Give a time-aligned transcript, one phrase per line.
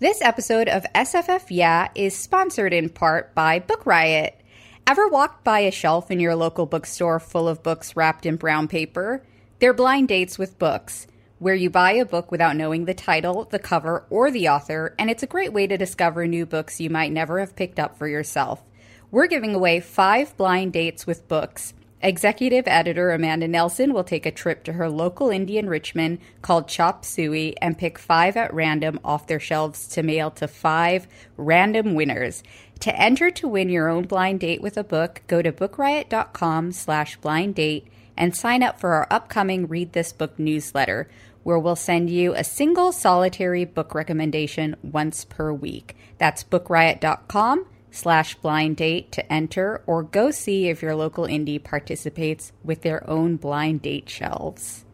[0.00, 4.36] This episode of SFF Yeah is sponsored in part by Book Riot.
[4.88, 8.66] Ever walked by a shelf in your local bookstore full of books wrapped in brown
[8.66, 9.24] paper?
[9.60, 11.06] They're blind dates with books,
[11.38, 15.10] where you buy a book without knowing the title, the cover, or the author, and
[15.10, 18.08] it's a great way to discover new books you might never have picked up for
[18.08, 18.64] yourself.
[19.12, 21.72] We're giving away five blind dates with books.
[22.04, 27.02] Executive editor Amanda Nelson will take a trip to her local Indian Richmond called Chop
[27.02, 32.42] Suey and pick five at random off their shelves to mail to five random winners.
[32.80, 37.16] To enter to win your own blind date with a book, go to bookriot.com slash
[37.16, 41.08] blind date and sign up for our upcoming Read This Book newsletter,
[41.42, 45.96] where we'll send you a single solitary book recommendation once per week.
[46.18, 47.64] That's bookriot.com
[47.94, 53.08] slash blind date to enter, or go see if your local indie participates with their
[53.08, 54.84] own blind date shelves.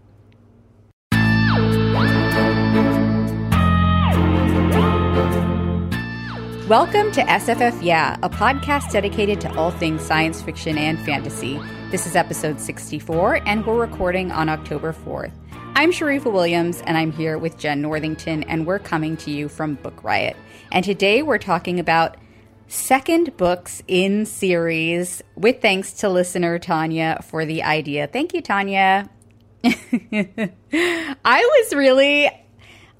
[6.69, 11.59] Welcome to SFF Yeah, a podcast dedicated to all things science fiction and fantasy.
[11.91, 15.33] This is episode 64, and we're recording on October 4th.
[15.75, 19.77] I'm Sharifah Williams, and I'm here with Jenn Northington, and we're coming to you from
[19.77, 20.37] Book Riot.
[20.71, 22.19] And today we're talking about
[22.71, 28.07] second books in series, with thanks to listener Tanya for the idea.
[28.07, 29.11] Thank you, Tanya.
[29.65, 30.55] I
[31.25, 32.31] was really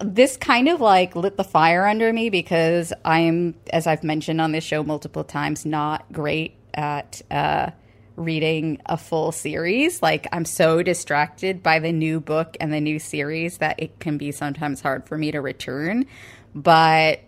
[0.01, 4.53] this kind of like lit the fire under me because I'm, as I've mentioned on
[4.53, 7.71] this show multiple times, not great at uh,
[8.17, 10.03] reading a full series.
[10.03, 14.19] Like, I'm so distracted by the new book and the new series that it can
[14.19, 16.07] be sometimes hard for me to return.
[16.55, 17.21] But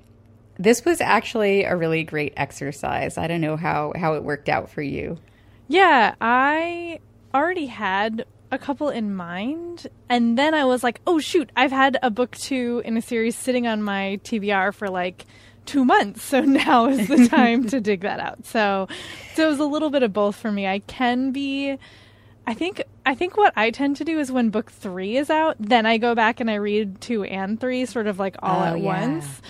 [0.62, 3.18] this was actually a really great exercise.
[3.18, 5.18] I don't know how, how it worked out for you.
[5.68, 7.00] Yeah, I
[7.34, 11.98] already had a couple in mind, and then I was like, oh shoot, I've had
[12.02, 15.24] a book two in a series sitting on my TBR for like
[15.64, 18.44] two months, so now is the time to dig that out.
[18.44, 18.88] So,
[19.34, 20.66] so it was a little bit of both for me.
[20.66, 21.78] I can be.
[22.46, 25.56] I think I think what I tend to do is when book three is out,
[25.60, 28.64] then I go back and I read two and three, sort of like all Oh,
[28.64, 28.84] at yeah.
[28.84, 29.40] once.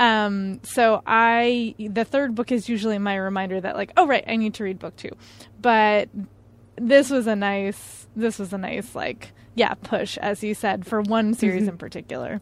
[0.00, 4.36] Um, so I the third book is usually my reminder that like, oh right, I
[4.36, 5.10] need to read book two.
[5.60, 6.08] But
[6.76, 11.00] this was a nice this was a nice like yeah push as you said for
[11.02, 12.40] one series in particular.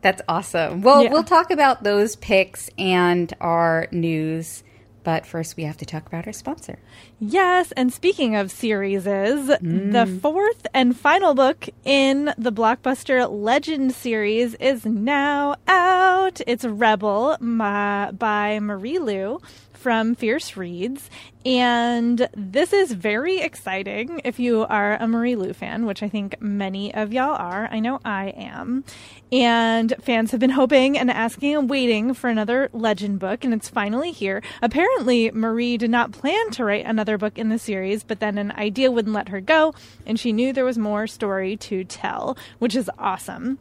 [0.00, 0.82] That's awesome.
[0.82, 1.10] Well, Yeah.
[1.12, 4.62] we'll talk about those picks and our news,
[5.04, 6.78] but first we have to talk about our sponsor.
[7.20, 10.20] Yes, and speaking of series, the mm.
[10.20, 16.40] fourth and final book in the blockbuster Legend series is now out.
[16.46, 19.40] It's Rebel by Marie Lu
[19.84, 21.10] from Fierce Reads.
[21.44, 26.40] And this is very exciting if you are a Marie Lu fan, which I think
[26.40, 27.68] many of y'all are.
[27.70, 28.82] I know I am.
[29.30, 33.68] And fans have been hoping and asking and waiting for another legend book, and it's
[33.68, 34.42] finally here.
[34.62, 38.52] Apparently, Marie did not plan to write another book in the series, but then an
[38.52, 39.74] idea wouldn't let her go,
[40.06, 43.58] and she knew there was more story to tell, which is awesome.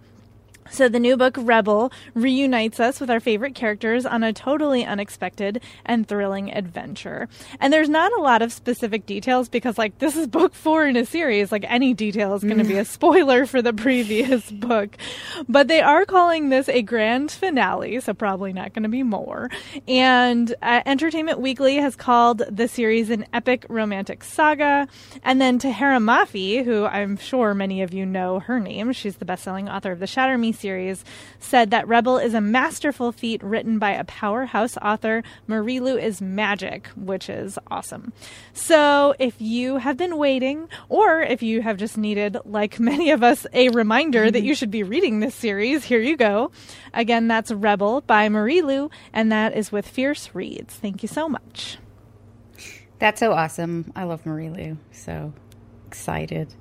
[0.69, 5.62] So the new book Rebel reunites us with our favorite characters on a totally unexpected
[5.85, 7.28] and thrilling adventure.
[7.59, 10.96] And there's not a lot of specific details because like this is book 4 in
[10.96, 14.96] a series, like any detail is going to be a spoiler for the previous book.
[15.47, 19.50] But they are calling this a grand finale, so probably not going to be more.
[19.88, 24.88] And uh, Entertainment Weekly has called the series an epic romantic saga.
[25.24, 29.25] And then Tahereh Mafi, who I'm sure many of you know her name, she's the
[29.25, 31.03] best-selling author of the Shatter Me series,
[31.40, 35.24] said that Rebel is a masterful feat written by a powerhouse author.
[35.48, 38.13] Marie Marilu is magic, which is awesome.
[38.54, 43.24] So if you have been waiting, or if you have just needed, like many of
[43.24, 44.48] us, a reminder that mm-hmm.
[44.48, 46.51] you should be reading this series, here you go.
[46.94, 50.75] Again, that's Rebel by Marie Marilu, and that is with Fierce Reads.
[50.75, 51.78] Thank you so much.
[53.00, 53.92] That's so awesome.
[53.95, 54.78] I love Marie Lu.
[54.92, 55.33] So
[55.88, 56.54] excited.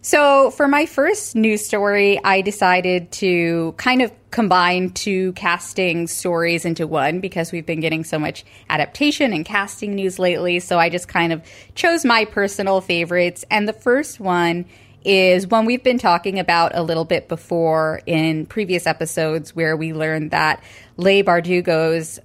[0.00, 6.64] So, for my first news story, I decided to kind of combine two casting stories
[6.64, 10.60] into one because we've been getting so much adaptation and casting news lately.
[10.60, 11.42] So, I just kind of
[11.74, 13.44] chose my personal favorites.
[13.50, 14.66] And the first one
[15.04, 19.92] is one we've been talking about a little bit before in previous episodes, where we
[19.92, 20.62] learned that
[20.96, 22.20] Leigh Bardugo's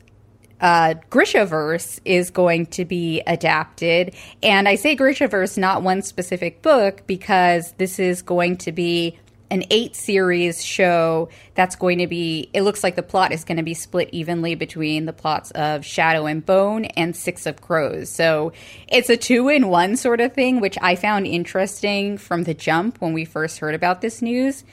[0.63, 4.15] uh, Grishaverse is going to be adapted.
[4.41, 9.19] And I say Grishaverse, not one specific book, because this is going to be
[9.51, 13.57] an eight series show that's going to be, it looks like the plot is going
[13.57, 18.09] to be split evenly between the plots of Shadow and Bone and Six of Crows.
[18.09, 18.53] So
[18.87, 23.01] it's a two in one sort of thing, which I found interesting from the jump
[23.01, 24.63] when we first heard about this news.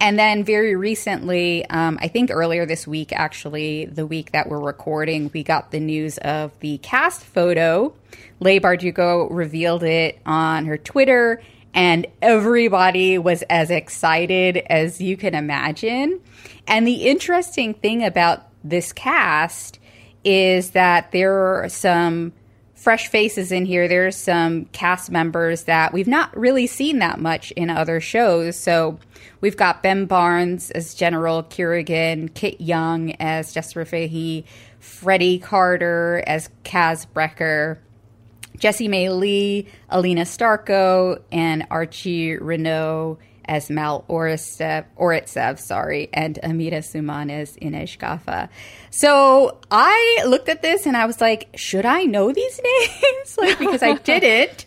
[0.00, 4.60] And then very recently, um, I think earlier this week, actually, the week that we're
[4.60, 7.92] recording, we got the news of the cast photo.
[8.38, 11.42] Leigh Bardugo revealed it on her Twitter
[11.74, 16.20] and everybody was as excited as you can imagine.
[16.66, 19.78] And the interesting thing about this cast
[20.24, 22.32] is that there are some
[22.74, 23.88] fresh faces in here.
[23.88, 28.56] There's some cast members that we've not really seen that much in other shows.
[28.56, 28.98] So
[29.40, 34.44] we've got Ben Barnes as General Kirigan, Kit Young as Jesper Fahey,
[34.80, 37.78] Freddie Carter as Kaz Brekker,
[38.58, 47.30] Jessie Mei Li, Alina Starkov, and Archie Renaux as Mal Oretsev, sorry, and Amita Suman
[47.30, 48.50] as Inej Ghafa.
[48.90, 52.60] So I looked at this and I was like, should I know these
[53.02, 53.38] names?
[53.38, 54.66] like, because I didn't.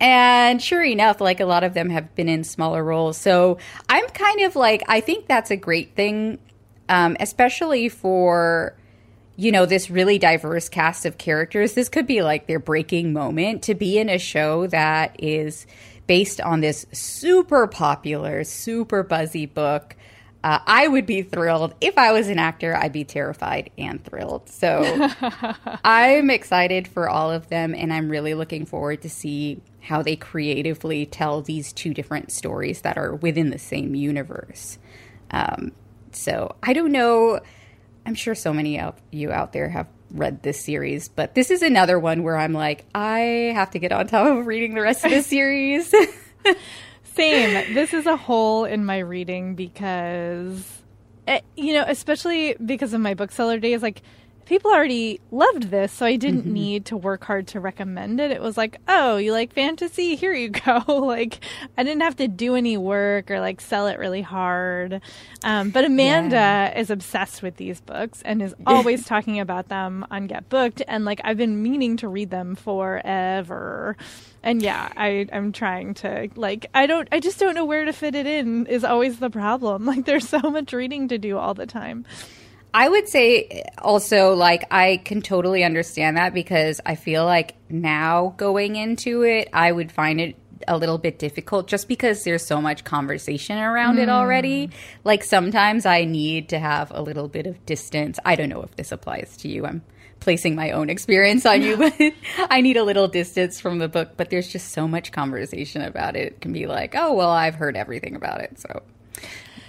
[0.00, 3.16] And sure enough, like a lot of them have been in smaller roles.
[3.16, 3.58] So
[3.88, 6.38] I'm kind of like, I think that's a great thing,
[6.88, 8.76] um, especially for
[9.38, 11.74] you know, this really diverse cast of characters.
[11.74, 15.64] This could be like their breaking moment to be in a show that is
[16.08, 19.94] based on this super popular, super buzzy book.
[20.42, 21.74] Uh, I would be thrilled.
[21.80, 24.48] If I was an actor, I'd be terrified and thrilled.
[24.48, 24.82] So
[25.84, 30.16] I'm excited for all of them, and I'm really looking forward to see how they
[30.16, 34.78] creatively tell these two different stories that are within the same universe.
[35.30, 35.70] Um,
[36.10, 37.40] so I don't know
[38.08, 41.62] I'm sure so many of you out there have read this series, but this is
[41.62, 45.04] another one where I'm like, I have to get on top of reading the rest
[45.04, 45.94] of the series.
[47.14, 47.74] Same.
[47.74, 50.82] This is a hole in my reading because,
[51.26, 54.02] eh, you know, especially because of my bookseller days, like
[54.48, 56.52] people already loved this, so I didn't mm-hmm.
[56.54, 58.30] need to work hard to recommend it.
[58.30, 60.16] It was like, oh, you like fantasy?
[60.16, 60.82] Here you go.
[60.88, 61.40] like,
[61.76, 65.02] I didn't have to do any work or like sell it really hard.
[65.44, 66.78] Um, but Amanda yeah.
[66.78, 70.82] is obsessed with these books and is always talking about them on Get Booked.
[70.88, 73.96] And like, I've been meaning to read them forever.
[74.42, 77.92] And yeah, I, I'm trying to like I don't I just don't know where to
[77.92, 79.84] fit it in is always the problem.
[79.84, 82.06] Like there's so much reading to do all the time.
[82.74, 88.34] I would say also, like, I can totally understand that because I feel like now
[88.36, 90.36] going into it, I would find it
[90.66, 94.02] a little bit difficult just because there's so much conversation around mm.
[94.02, 94.66] it already.
[94.66, 94.72] Hmm.
[95.04, 98.18] Like, sometimes I need to have a little bit of distance.
[98.24, 99.64] I don't know if this applies to you.
[99.64, 99.82] I'm
[100.20, 101.94] placing my own experience on you, but
[102.50, 104.10] I need a little distance from the book.
[104.16, 106.26] But there's just so much conversation about it.
[106.26, 108.60] It can be like, oh, well, I've heard everything about it.
[108.60, 108.82] So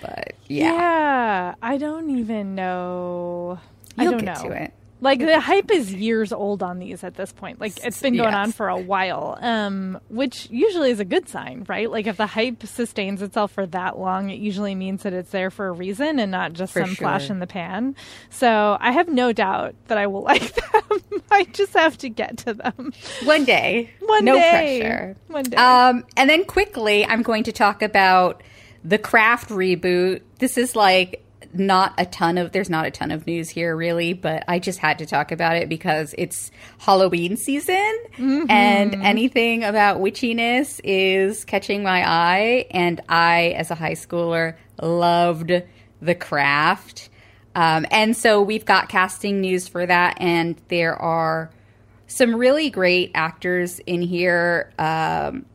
[0.01, 0.74] but yeah.
[0.74, 1.56] Yeah.
[1.62, 3.60] I don't even know.
[3.98, 4.50] You'll I don't get know.
[4.50, 4.74] to it.
[5.01, 7.62] Like the hype is years old on these at this point.
[7.62, 8.48] Like it's been going yes.
[8.48, 11.90] on for a while, um, which usually is a good sign, right?
[11.90, 15.51] Like if the hype sustains itself for that long, it usually means that it's there
[15.51, 17.06] for a reason and not just for some sure.
[17.06, 17.95] flash in the pan.
[18.30, 21.23] So I have no doubt that I will like them.
[21.31, 22.92] I just have to get to them
[23.23, 23.92] one day.
[24.02, 24.31] One day.
[24.31, 24.80] no day.
[24.81, 25.16] pressure.
[25.28, 25.57] One day.
[25.57, 28.44] Um, and then quickly, I'm going to talk about
[28.83, 30.21] the craft reboot.
[30.40, 34.14] This is like not a ton of there's not a ton of news here really,
[34.14, 38.50] but I just had to talk about it because it's Halloween season mm-hmm.
[38.50, 45.52] and anything about witchiness is catching my eye and I as a high schooler loved
[46.02, 47.09] the craft.
[47.56, 51.50] Um, and so we've got casting news for that and there are
[52.07, 54.71] some really great actors in here.
[54.78, 55.45] Um,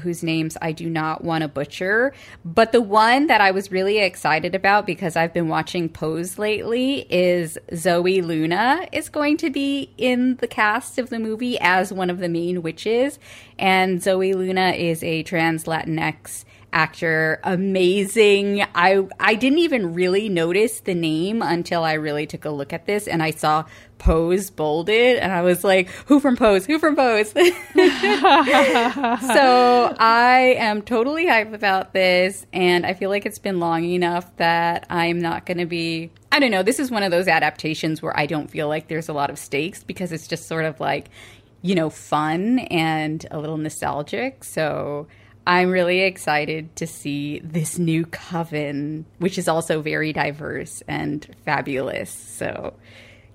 [0.00, 2.12] whose names I do not want to butcher.
[2.44, 7.06] But the one that I was really excited about because I've been watching Pose lately
[7.10, 12.10] is Zoey Luna is going to be in the cast of the movie as one
[12.10, 13.18] of the main witches.
[13.58, 18.62] And Zoey Luna is a trans Latinx actor, amazing.
[18.74, 22.84] I I didn't even really notice the name until I really took a look at
[22.84, 23.64] this and I saw
[23.98, 26.66] Pose bolded and I was like, who from Pose?
[26.66, 27.30] Who from Pose?
[27.30, 27.40] so
[29.98, 34.86] I am totally hyped about this and I feel like it's been long enough that
[34.90, 38.18] I'm not going to be I don't know, this is one of those adaptations where
[38.18, 41.08] I don't feel like there's a lot of stakes because it's just sort of like,
[41.62, 44.42] you know, fun and a little nostalgic.
[44.42, 45.06] So
[45.46, 52.10] I'm really excited to see this new coven, which is also very diverse and fabulous.
[52.10, 52.74] So,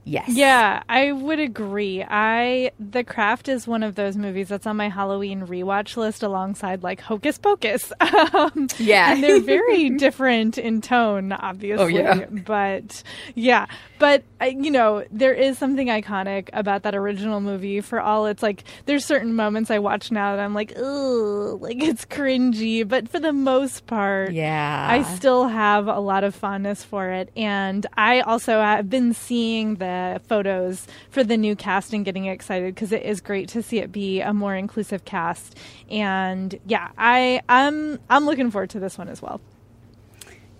[0.03, 0.29] yes.
[0.29, 2.03] Yeah, I would agree.
[2.03, 6.83] I The Craft is one of those movies that's on my Halloween rewatch list alongside
[6.83, 7.91] like Hocus Pocus.
[8.33, 9.11] um, yeah.
[9.13, 11.83] And they're very different in tone, obviously.
[11.83, 12.25] Oh, yeah.
[12.25, 13.03] But
[13.35, 13.65] yeah,
[13.99, 17.81] but you know, there is something iconic about that original movie.
[17.81, 21.81] For all it's like, there's certain moments I watch now that I'm like, ugh, like
[21.83, 22.87] it's cringy.
[22.87, 24.87] But for the most part, Yeah.
[24.89, 27.29] I still have a lot of fondness for it.
[27.35, 29.88] And I also have been seeing the
[30.27, 33.91] photos for the new cast and getting excited because it is great to see it
[33.91, 35.57] be a more inclusive cast.
[35.89, 39.41] And yeah, I I'm I'm looking forward to this one as well.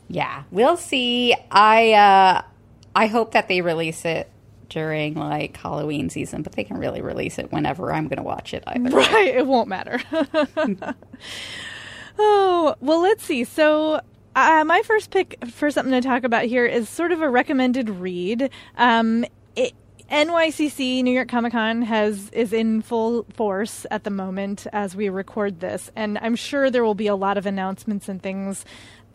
[0.08, 1.36] Yeah, we'll see.
[1.52, 2.42] I uh
[2.96, 4.30] I hope that they release it
[4.70, 8.54] during like Halloween season, but they can really release it whenever I'm going to watch
[8.54, 8.90] it either.
[8.96, 10.00] Right, it won't matter.
[12.20, 13.44] oh, well, let's see.
[13.44, 14.02] So,
[14.40, 17.90] uh, my first pick for something to talk about here is sort of a recommended
[17.90, 18.50] read.
[18.78, 19.74] Um, it,
[20.12, 25.10] NYCC New York Comic Con has is in full force at the moment as we
[25.10, 28.66] record this, and I'm sure there will be a lot of announcements and things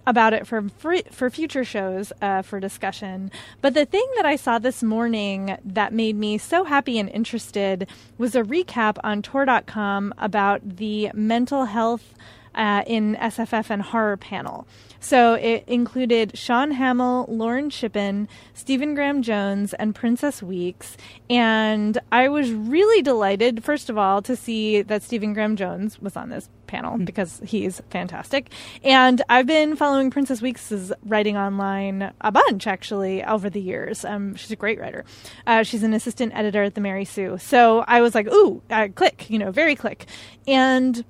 [0.07, 3.31] about it for for, for future shows uh, for discussion.
[3.61, 7.89] But the thing that I saw this morning that made me so happy and interested
[8.19, 12.15] was a recap on Tor.com about the mental health
[12.55, 14.67] uh, in SFF and horror panel.
[15.01, 20.97] So it included Sean Hamill, Lauren Shippen, Stephen Graham Jones, and Princess Weekes.
[21.29, 26.17] And I was really delighted, first of all, to see that Stephen Graham Jones was
[26.17, 28.51] on this panel because he's fantastic.
[28.83, 34.07] And I've been following Princess Weekes' writing online a bunch, actually, over the years.
[34.07, 35.05] Um, she's a great writer.
[35.47, 37.37] Uh, she's an assistant editor at the Mary Sue.
[37.39, 40.07] So I was like, ooh, uh, click, you know, very click.
[40.47, 41.05] And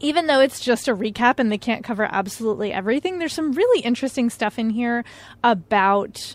[0.00, 3.80] even though it's just a recap and they can't cover absolutely everything, there's some really
[3.80, 5.04] interesting stuff in here
[5.44, 6.34] about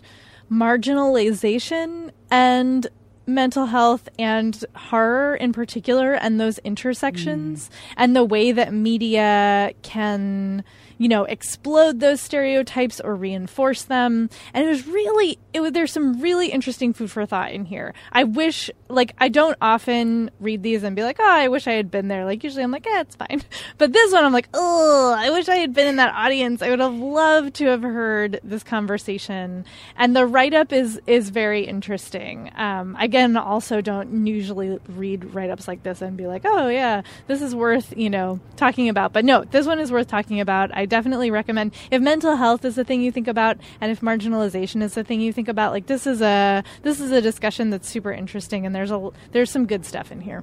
[0.50, 2.86] marginalization and
[3.26, 7.94] mental health and horror in particular and those intersections mm.
[7.96, 10.62] and the way that media can
[10.98, 14.30] you know explode those stereotypes or reinforce them.
[14.54, 17.94] And it was really it was there's some really interesting food for thought in here.
[18.12, 21.72] I wish like i don't often read these and be like oh i wish i
[21.72, 22.24] had been there.
[22.24, 23.42] Like usually i'm like yeah it's fine.
[23.78, 26.62] But this one i'm like oh i wish i had been in that audience.
[26.62, 29.64] I would have loved to have heard this conversation.
[29.96, 32.50] And the write-up is is very interesting.
[32.56, 37.42] Um, again also don't usually read write-ups like this and be like oh yeah this
[37.42, 39.12] is worth you know talking about.
[39.12, 40.74] But no this one is worth talking about.
[40.74, 44.82] I definitely recommend if mental health is the thing you think about and if marginalization
[44.82, 47.88] is the thing you think about like this is a this is a discussion that's
[47.88, 50.42] super interesting and there's a there's some good stuff in here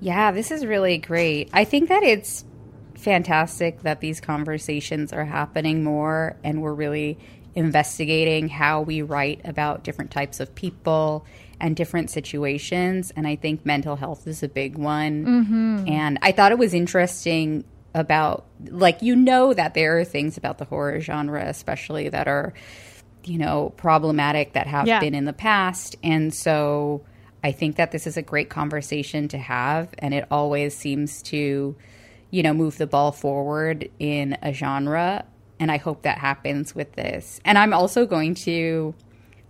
[0.00, 1.48] Yeah, this is really great.
[1.52, 2.44] I think that it's
[2.94, 7.18] fantastic that these conversations are happening more and we're really
[7.54, 11.24] investigating how we write about different types of people
[11.60, 13.12] and different situations.
[13.16, 15.24] And I think mental health is a big one.
[15.24, 15.88] Mm-hmm.
[15.88, 20.58] And I thought it was interesting about, like, you know, that there are things about
[20.58, 22.52] the horror genre, especially that are,
[23.24, 25.00] you know, problematic that have Yeah.
[25.00, 25.96] been in the past.
[26.02, 27.02] And so
[27.42, 29.88] I think that this is a great conversation to have.
[29.98, 31.76] And it always seems to,
[32.30, 35.24] you know, move the ball forward in a genre.
[35.60, 37.40] And I hope that happens with this.
[37.44, 38.94] And I'm also going to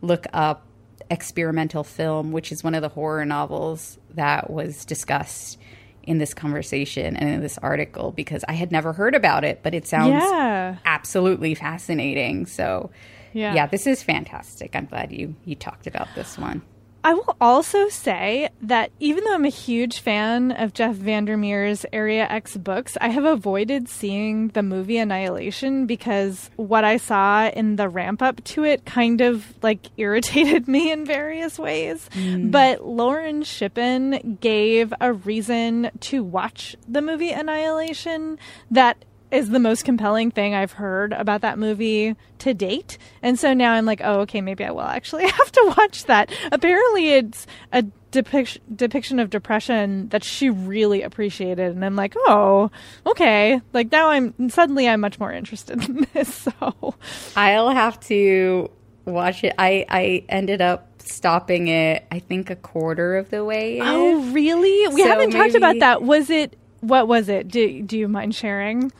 [0.03, 0.67] look up
[1.11, 5.59] experimental film, which is one of the horror novels that was discussed
[6.07, 9.75] in this conversation and in this article because I had never heard about it, but
[9.75, 12.47] it sounds yeah absolutely fascinating.
[12.47, 12.91] So,
[13.33, 13.55] Yeah.
[13.55, 14.75] yeah, this is fantastic.
[14.77, 16.63] I'm glad you you talked about this one.
[17.05, 22.27] I will also say that even though I'm a huge fan of Jeff Vandermeer's Area
[22.31, 27.91] X books, I have avoided seeing the movie Annihilation because what I saw in the
[27.91, 32.09] ramp up to it kind of like irritated me in various ways.
[32.15, 32.51] Mm.
[32.51, 38.39] But Lauren Shippen gave a reason to watch the movie Annihilation
[38.71, 42.97] that is the most compelling thing I've heard about that movie to date.
[43.23, 46.33] And so now I'm like, oh, okay, maybe I will actually have to watch that.
[46.53, 52.71] Apparently, it's a depiction depiction of depression that she really appreciated, and I'm like, oh,
[53.07, 53.61] okay.
[53.73, 56.33] Like now, I'm suddenly I'm much more interested in this.
[56.33, 56.95] So
[57.37, 58.71] I'll have to
[59.05, 59.53] watch it.
[59.59, 62.07] I I ended up stopping it.
[62.11, 63.79] I think a quarter of the way.
[63.79, 63.85] in.
[63.85, 64.95] Oh, really?
[64.95, 66.03] We So haven't talked about that.
[66.03, 66.57] Was it?
[66.81, 67.49] What was it?
[67.49, 68.93] Do Do you mind sharing?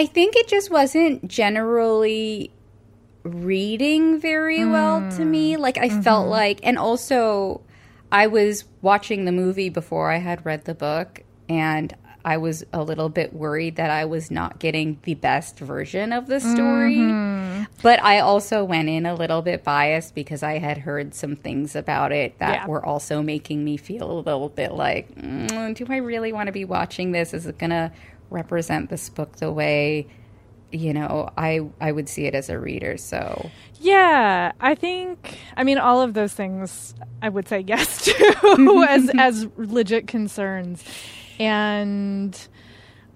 [0.00, 2.50] I think it just wasn't generally
[3.22, 5.58] reading very well to me.
[5.58, 7.60] Like I felt like and also
[8.10, 12.82] I was watching the movie before I had read the book and I was a
[12.82, 16.96] little bit worried that I was not getting the best version of the story.
[16.96, 17.64] Mm-hmm.
[17.82, 21.76] But I also went in a little bit biased because I had heard some things
[21.76, 22.66] about it that yeah.
[22.66, 26.52] were also making me feel a little bit like, mm, do I really want to
[26.52, 27.34] be watching this?
[27.34, 27.92] Is it going to
[28.30, 30.06] represent this book the way
[30.72, 33.50] you know i i would see it as a reader so.
[33.80, 39.10] Yeah i think i mean all of those things i would say yes to as
[39.18, 40.84] as legit concerns.
[41.38, 42.36] And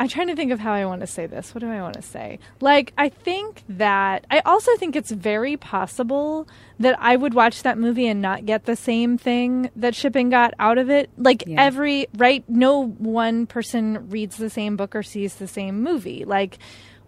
[0.05, 1.55] i'm trying to think of how i want to say this.
[1.55, 2.39] What do i want to say?
[2.61, 6.47] Like i think that i also think it's very possible
[6.79, 10.53] that i would watch that movie and not get the same thing that Shippen got
[10.59, 11.09] out of it.
[11.17, 11.65] Like yeah.
[11.65, 16.27] every right no one person reads the same book or sees the same movie.
[16.27, 16.59] Like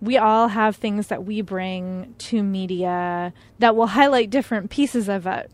[0.01, 5.27] we all have things that we bring to media that will highlight different pieces of
[5.27, 5.51] it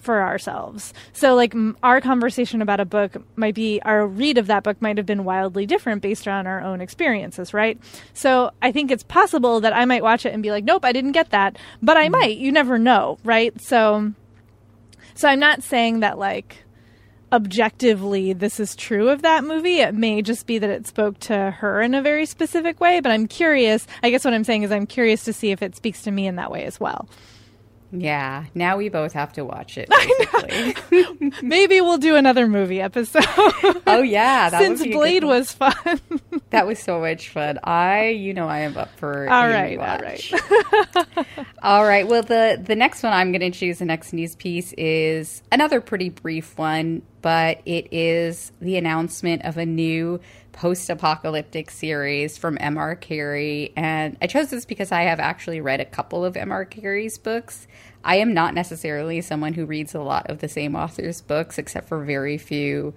[0.00, 0.92] for ourselves.
[1.12, 4.80] So, like, m- our conversation about a book might be, our read of that book
[4.80, 7.78] might have been wildly different based on our own experiences, right?
[8.14, 10.92] So, I think it's possible that I might watch it and be like, nope, I
[10.92, 11.56] didn't get that.
[11.82, 12.12] But I mm-hmm.
[12.12, 12.38] might.
[12.38, 13.58] You never know, right?
[13.60, 14.12] So,
[15.14, 16.64] so I'm not saying that, like,
[17.32, 19.78] objectively this is true of that movie.
[19.78, 23.12] It may just be that it spoke to her in a very specific way, but
[23.12, 23.86] I'm curious.
[24.02, 26.26] I guess what I'm saying is I'm curious to see if it speaks to me
[26.26, 27.08] in that way as well.
[27.92, 29.88] Yeah, now we both have to watch it.
[31.42, 33.24] Maybe we'll do another movie episode.
[33.86, 36.00] oh yeah, since Blade was fun.
[36.50, 37.58] that was so much fun.
[37.64, 40.32] I, you know, I am up for all right, all right,
[41.62, 42.06] all right.
[42.06, 45.80] Well, the the next one I'm going to choose, the next news piece is another
[45.80, 50.20] pretty brief one, but it is the announcement of a new
[50.52, 52.96] post-apocalyptic series from M.R.
[52.96, 56.64] Carey, and I chose this because I have actually read a couple of M.R.
[56.64, 57.66] Carey's books.
[58.04, 61.88] I am not necessarily someone who reads a lot of the same author's books, except
[61.88, 62.94] for very few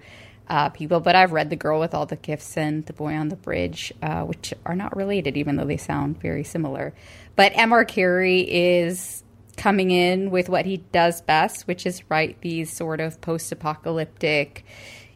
[0.48, 1.00] uh, people.
[1.00, 3.92] But I've read The Girl with All the Gifts and The Boy on the Bridge,
[4.02, 6.94] uh, which are not related, even though they sound very similar.
[7.36, 7.84] But M.R.
[7.84, 9.22] Carey is
[9.56, 14.64] coming in with what he does best, which is write these sort of post-apocalyptic,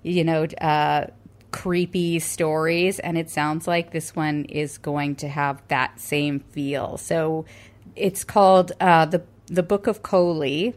[0.03, 1.09] you know, uh,
[1.51, 6.99] creepy stories, and it sounds like this one is going to have that same feel.
[6.99, 7.47] So
[7.97, 10.75] it's called uh, the the Book of Koli,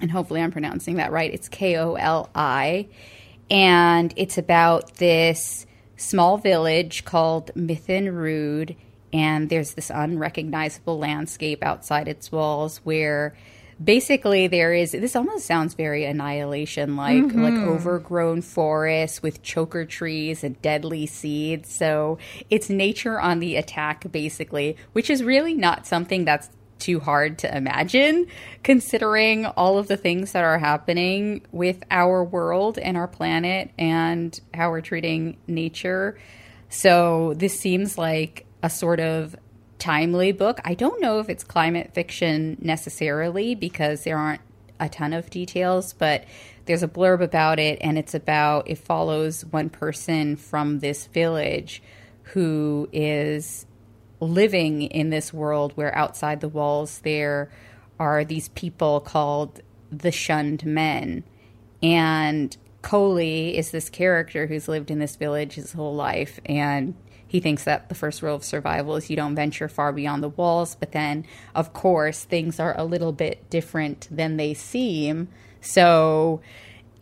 [0.00, 1.32] and hopefully I'm pronouncing that right.
[1.32, 2.88] It's K O L I,
[3.50, 8.76] and it's about this small village called Mythen Rood,
[9.12, 13.36] and there's this unrecognizable landscape outside its walls where
[13.82, 17.42] basically there is this almost sounds very annihilation like mm-hmm.
[17.42, 22.16] like overgrown forests with choker trees and deadly seeds so
[22.48, 27.54] it's nature on the attack basically which is really not something that's too hard to
[27.54, 28.26] imagine
[28.62, 34.40] considering all of the things that are happening with our world and our planet and
[34.54, 36.18] how we're treating nature
[36.70, 39.36] so this seems like a sort of
[39.78, 40.60] timely book.
[40.64, 44.40] I don't know if it's climate fiction necessarily because there aren't
[44.78, 46.24] a ton of details, but
[46.66, 51.82] there's a blurb about it, and it's about it follows one person from this village
[52.34, 53.66] who is
[54.20, 57.50] living in this world where outside the walls there
[57.98, 59.60] are these people called
[59.92, 61.22] the shunned men.
[61.82, 66.94] And Koli is this character who's lived in this village his whole life and
[67.26, 70.28] he thinks that the first rule of survival is you don't venture far beyond the
[70.28, 70.76] walls.
[70.76, 75.28] But then, of course, things are a little bit different than they seem.
[75.60, 76.40] So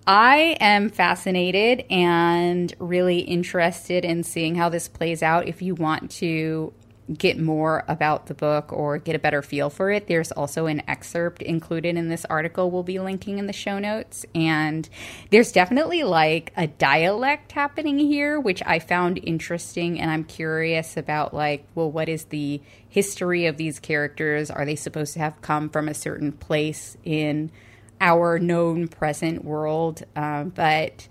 [0.06, 5.46] I am fascinated and really interested in seeing how this plays out.
[5.46, 6.72] If you want to
[7.12, 10.82] get more about the book or get a better feel for it, there's also an
[10.88, 14.24] excerpt included in this article we'll be linking in the show notes.
[14.34, 14.88] And
[15.30, 20.00] there's definitely like a dialect happening here, which I found interesting.
[20.00, 24.50] And I'm curious about like, well, what is the history of these characters?
[24.50, 27.50] Are they supposed to have come from a certain place in
[28.00, 30.02] our known present world?
[30.16, 31.06] Um, but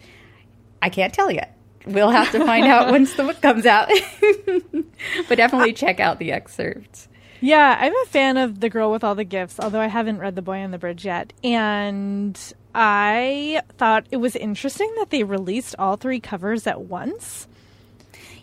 [0.81, 3.89] I can't tell yet we'll have to find out once the book comes out.
[5.27, 7.07] but definitely check out the excerpts.
[7.41, 10.35] Yeah, I'm a fan of The Girl with All the Gifts, although I haven't read
[10.35, 11.33] The Boy on the Bridge yet.
[11.43, 12.39] And
[12.73, 17.47] I thought it was interesting that they released all three covers at once.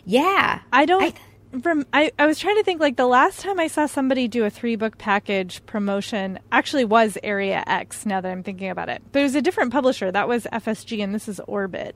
[0.05, 0.59] Yeah.
[0.71, 1.01] I don't.
[1.01, 4.27] I, th- I, I was trying to think like the last time I saw somebody
[4.27, 8.89] do a three book package promotion actually was Area X, now that I'm thinking about
[8.89, 9.01] it.
[9.11, 10.11] But it was a different publisher.
[10.11, 11.95] That was FSG, and this is Orbit.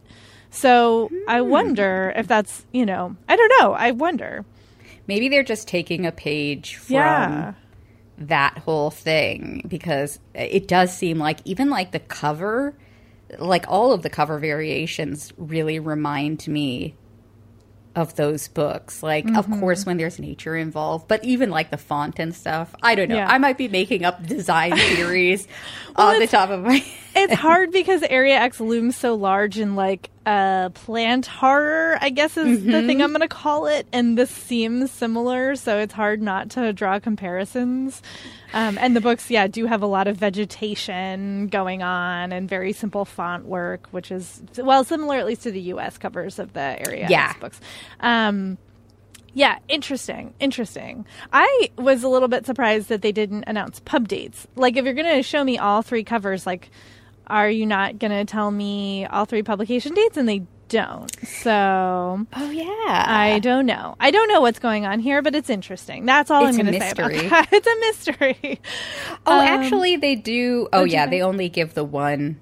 [0.56, 1.18] So hmm.
[1.28, 3.74] I wonder if that's, you know, I don't know.
[3.74, 4.46] I wonder.
[5.08, 7.54] Maybe they're just taking a page from yeah.
[8.18, 12.74] that whole thing because it does seem like even like the cover,
[13.38, 16.96] like all of the cover variations really remind me
[17.96, 19.04] of those books.
[19.04, 19.38] Like, mm-hmm.
[19.38, 22.74] of course, when there's nature involved, but even like the font and stuff.
[22.82, 23.16] I don't know.
[23.16, 23.30] Yeah.
[23.30, 25.48] I might be making up design theories
[25.98, 26.84] well, on the top of my.
[27.16, 32.38] it's hard because Area X looms so large and like uh, plant horror, I guess
[32.38, 32.72] is mm-hmm.
[32.72, 33.04] the thing mm-hmm.
[33.04, 33.88] I'm going to call it.
[33.94, 38.02] And this seems similar, so it's hard not to draw comparisons.
[38.54, 42.74] Um, and the books, yeah, do have a lot of vegetation going on and very
[42.74, 46.88] simple font work, which is, well, similar at least to the US covers of the
[46.88, 47.34] area yeah.
[47.40, 47.60] books.
[48.00, 48.58] Um,
[49.36, 50.34] yeah, interesting.
[50.40, 51.06] Interesting.
[51.34, 54.48] I was a little bit surprised that they didn't announce pub dates.
[54.56, 56.72] Like, if you're going to show me all three covers, like,
[57.28, 60.18] are you not going to tell me all three publication dates?
[60.18, 61.28] And they don't.
[61.28, 63.96] So, oh yeah, I don't know.
[64.00, 66.06] I don't know what's going on here, but it's interesting.
[66.06, 67.48] That's all it's I'm going to say about that.
[67.52, 68.62] It's a mystery.
[69.26, 70.68] Oh, um, actually, they do.
[70.74, 72.40] Oh yeah, they only give the one.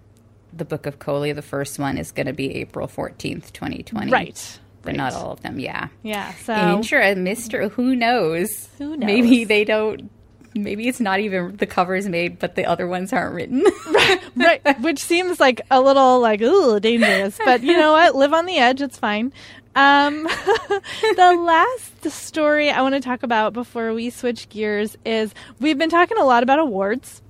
[0.55, 4.11] The Book of Koli, the first one, is going to be April fourteenth, twenty twenty.
[4.11, 4.59] Right.
[4.83, 4.97] But right.
[4.97, 5.59] not all of them.
[5.59, 5.87] Yeah.
[6.03, 6.33] Yeah.
[6.35, 8.69] So, Intra, Mister, who knows?
[8.77, 9.07] Who knows?
[9.07, 10.11] Maybe they don't
[10.53, 13.63] maybe it's not even the covers made, but the other ones aren't written.
[13.91, 17.37] right, right, which seems like a little like ooh dangerous.
[17.43, 18.15] But you know what?
[18.15, 18.81] Live on the edge.
[18.81, 19.33] It's fine.
[19.75, 20.23] Um,
[21.15, 25.89] the last story I want to talk about before we switch gears is we've been
[25.89, 27.21] talking a lot about awards.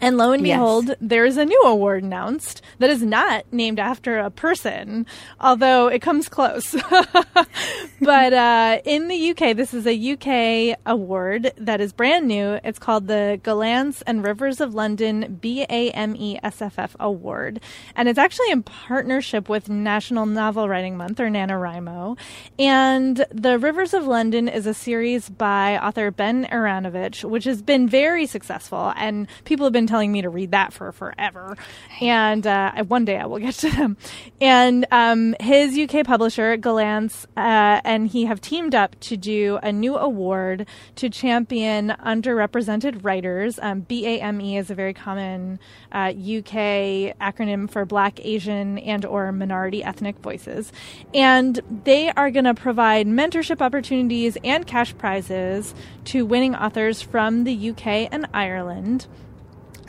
[0.00, 0.96] And lo and behold, yes.
[1.00, 5.06] there's a new award announced that is not named after a person,
[5.40, 6.72] although it comes close.
[8.00, 12.58] but uh, in the UK, this is a UK award that is brand new.
[12.62, 17.60] It's called the Gollancz and Rivers of London BAMESFF Award.
[17.96, 22.18] And it's actually in partnership with National Novel Writing Month, or NaNoWriMo.
[22.58, 27.88] And the Rivers of London is a series by author Ben Aaronovitch, which has been
[27.88, 28.92] very successful.
[28.96, 31.56] And people have been telling me to read that for forever.
[32.00, 33.96] And uh, one day I will get to them.
[34.40, 39.72] And um, his UK publisher, Gollancz, uh, and he have teamed up to do a
[39.72, 43.58] new award to champion underrepresented writers.
[43.60, 45.58] Um, BAME is a very common
[45.90, 50.72] uh, UK acronym for Black, Asian, and or minority ethnic voices.
[51.14, 55.74] And they are going to provide mentorship opportunities and cash prizes
[56.04, 59.06] to winning authors from the UK and Ireland.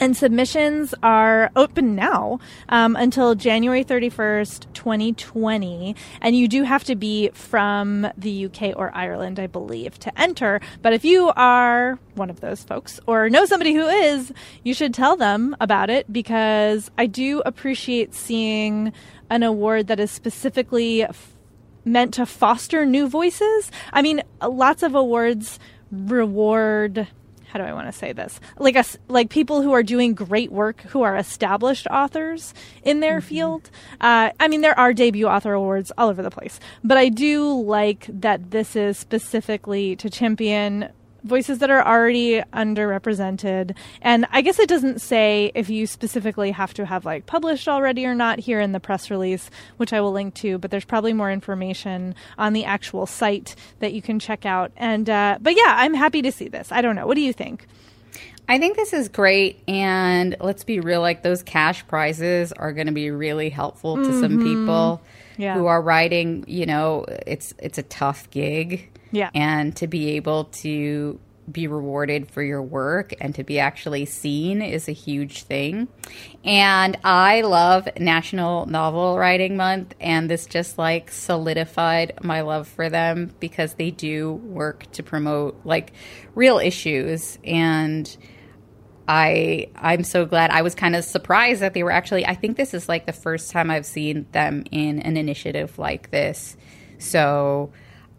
[0.02, 5.94] And submissions are open now um, until January 31st, 2020.
[6.22, 10.62] And you do have to be from the UK or Ireland, I believe, to enter.
[10.82, 14.32] But if you are one of those folks or know somebody who is,
[14.64, 18.94] you should tell them about it because I do appreciate seeing
[19.30, 21.36] an award that is specifically f-
[21.84, 23.70] meant to foster new voices.
[23.92, 25.60] I mean, lots of awards
[25.92, 27.08] reward
[27.50, 28.40] how do I want to say this?
[28.60, 33.20] Like us, like people who are doing great work, who are established authors in their
[33.20, 33.28] mm-hmm.
[33.28, 33.72] field.
[34.00, 37.60] Uh, I mean, there are debut author awards all over the place, but I do
[37.62, 40.90] like that this is specifically to champion
[41.24, 43.76] voices that are already underrepresented.
[44.02, 48.06] And I guess it doesn't say if you specifically have to have like published already
[48.06, 51.14] or not here in the press release, which I will link to, but there's probably
[51.14, 54.72] more information on the actual site that you can check out.
[54.78, 56.72] And, uh, but yeah, I'm happy to see this.
[56.72, 57.08] I don't know.
[57.08, 57.68] What do you think?
[58.48, 59.62] I think this is great.
[59.68, 64.02] And let's be real, like those cash prizes are going to be really helpful to
[64.02, 64.20] mm-hmm.
[64.20, 65.02] some people
[65.38, 65.54] yeah.
[65.54, 69.30] who are writing, you know, it's, it's a tough gig yeah.
[69.34, 71.20] And to be able to
[71.52, 75.88] be rewarded for your work and to be actually seen is a huge thing.
[76.44, 82.90] And I love National Novel Writing Month, and this just like solidified my love for
[82.90, 85.92] them because they do work to promote like
[86.36, 88.16] real issues and
[89.08, 90.52] I I'm so glad.
[90.52, 93.14] I was kind of surprised that they were actually I think this is like the
[93.14, 96.56] first time I've seen them in an initiative like this.
[97.00, 97.72] So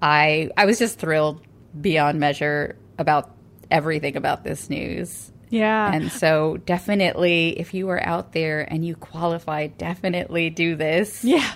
[0.03, 1.41] I I was just thrilled
[1.79, 3.31] beyond measure about
[3.71, 5.31] everything about this news.
[5.51, 5.93] Yeah.
[5.93, 11.25] And so definitely if you are out there and you qualify, definitely do this.
[11.25, 11.53] Yeah.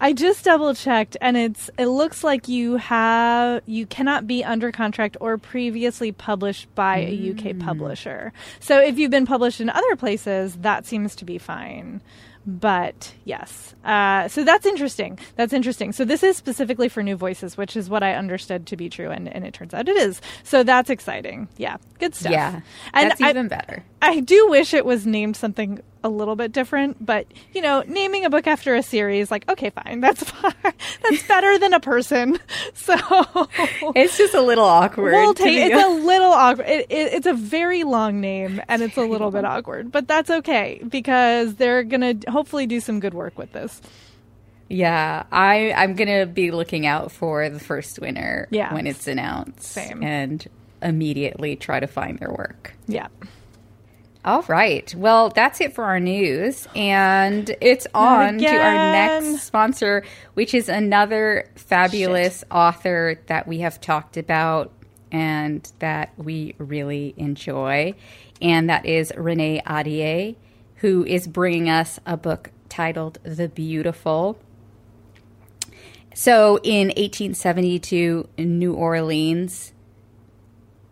[0.00, 4.72] I just double checked and it's it looks like you have you cannot be under
[4.72, 7.46] contract or previously published by mm.
[7.46, 8.32] a UK publisher.
[8.58, 12.02] So if you've been published in other places, that seems to be fine.
[12.46, 15.18] But yes, uh, so that's interesting.
[15.34, 15.90] That's interesting.
[15.90, 19.10] So this is specifically for new voices, which is what I understood to be true,
[19.10, 20.20] and, and it turns out it is.
[20.44, 21.48] So that's exciting.
[21.56, 22.30] Yeah, good stuff.
[22.30, 22.60] Yeah,
[22.94, 23.84] and that's even better.
[24.00, 28.24] I do wish it was named something a little bit different, but you know, naming
[28.24, 30.52] a book after a series, like, okay, fine, that's fine.
[30.62, 32.38] that's better than a person.
[32.74, 32.94] So
[33.96, 35.12] it's just a little awkward.
[35.12, 36.66] We'll take, it's a little awkward.
[36.68, 40.30] It, it, it's a very long name, and it's a little bit awkward, but that's
[40.30, 43.80] okay because they're gonna hopefully do some good work with this.
[44.68, 48.72] Yeah, I I'm gonna be looking out for the first winner Yeah.
[48.72, 50.02] when it's announced, Same.
[50.02, 50.46] and
[50.82, 52.74] immediately try to find their work.
[52.86, 53.08] Yeah.
[54.26, 60.02] All right, well that's it for our news, and it's on to our next sponsor,
[60.34, 64.72] which is another fabulous author that we have talked about
[65.12, 67.94] and that we really enjoy,
[68.42, 70.34] and that is Renée Ahdieh,
[70.74, 74.40] who is bringing us a book titled The Beautiful.
[76.14, 79.72] So in 1872, in New Orleans,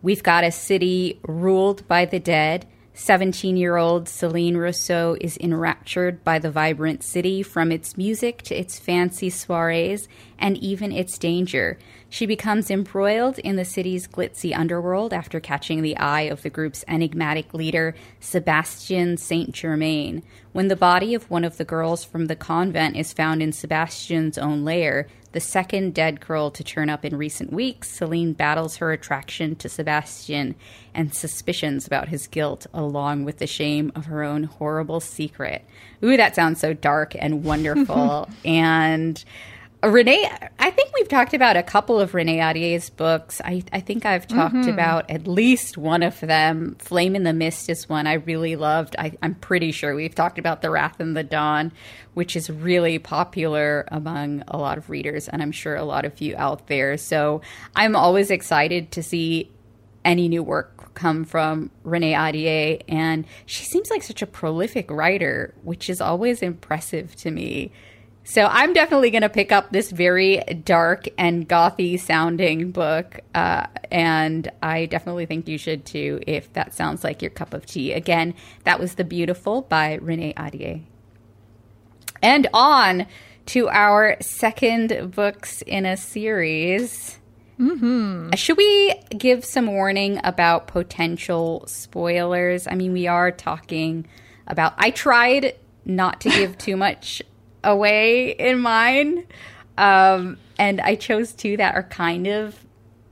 [0.01, 2.65] we've got a city ruled by the dead.
[2.97, 8.57] 17 year old Celine Rousseau is enraptured by the vibrant city from its music to
[8.57, 10.07] its fancy soirees
[10.39, 11.77] and even its danger.
[12.09, 16.85] She becomes embroiled in the city's glitzy underworld after catching the eye of the group's
[16.87, 20.23] enigmatic leader, Sebastian Saint Germain.
[20.53, 24.37] When the body of one of the girls from the convent is found in Sebastian's
[24.37, 28.93] own lair, the second dead girl to turn up in recent weeks, Celine battles her
[28.93, 30.55] attraction to Sebastian
[30.93, 35.65] and suspicions about his guilt, along with the shame of her own horrible secret.
[36.01, 38.29] Ooh, that sounds so dark and wonderful.
[38.45, 39.21] and
[39.87, 43.41] Renee, I think we've talked about a couple of Renée Ahdieh's books.
[43.43, 44.69] I, I think I've talked mm-hmm.
[44.69, 46.75] about at least one of them.
[46.79, 48.95] Flame in the Mist is one I really loved.
[48.97, 51.71] I, I'm pretty sure we've talked about The Wrath and the Dawn,
[52.13, 56.19] which is really popular among a lot of readers, and I'm sure a lot of
[56.19, 56.97] you out there.
[56.97, 57.41] So
[57.75, 59.51] I'm always excited to see
[60.03, 65.53] any new work come from Renee Adier, and she seems like such a prolific writer,
[65.63, 67.71] which is always impressive to me.
[68.27, 73.67] So I'm definitely going to pick up this very dark and gothy sounding book, uh,
[73.91, 77.93] and I definitely think you should too if that sounds like your cup of tea.
[77.93, 78.33] Again,
[78.63, 80.81] that was The Beautiful by Renée Ahdieh.
[82.23, 83.05] And on
[83.47, 87.19] to our second books in a series.
[87.59, 88.31] Mm-hmm.
[88.33, 92.65] Should we give some warning about potential spoilers?
[92.65, 94.07] I mean, we are talking
[94.47, 94.73] about.
[94.79, 95.53] I tried
[95.85, 97.21] not to give too much
[97.65, 99.25] away in mine,
[99.77, 102.59] um, and I chose two that are kind of.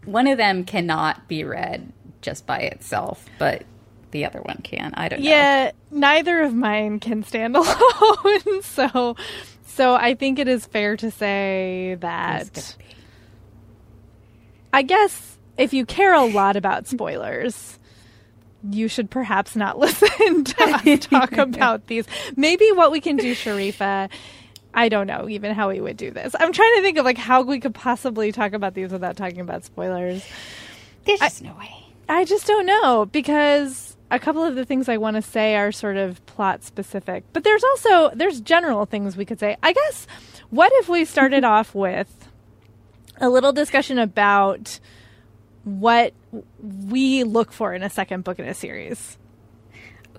[0.05, 3.63] One of them cannot be read just by itself, but
[4.11, 4.93] the other one can.
[4.95, 5.29] I don't know.
[5.29, 8.61] Yeah, neither of mine can stand alone.
[8.61, 9.15] so
[9.65, 12.75] so I think it is fair to say that
[14.71, 17.79] I guess if you care a lot about spoilers,
[18.69, 22.05] you should perhaps not listen to us talk about these.
[22.35, 24.09] Maybe what we can do, Sharifah,
[24.73, 26.35] I don't know even how we would do this.
[26.39, 29.39] I'm trying to think of like how we could possibly talk about these without talking
[29.39, 30.25] about spoilers.
[31.05, 31.71] There's just no way.
[32.09, 35.71] I just don't know because a couple of the things I want to say are
[35.71, 37.23] sort of plot specific.
[37.33, 39.57] But there's also there's general things we could say.
[39.63, 40.07] I guess
[40.49, 42.29] what if we started off with
[43.17, 44.79] a little discussion about
[45.63, 46.13] what
[46.61, 49.17] we look for in a second book in a series?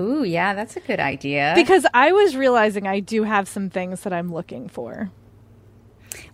[0.00, 1.52] Ooh, yeah, that's a good idea.
[1.54, 5.10] Because I was realizing I do have some things that I'm looking for.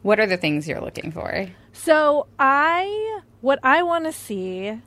[0.03, 1.49] what are the things you're looking for?
[1.73, 4.81] So I what I want to see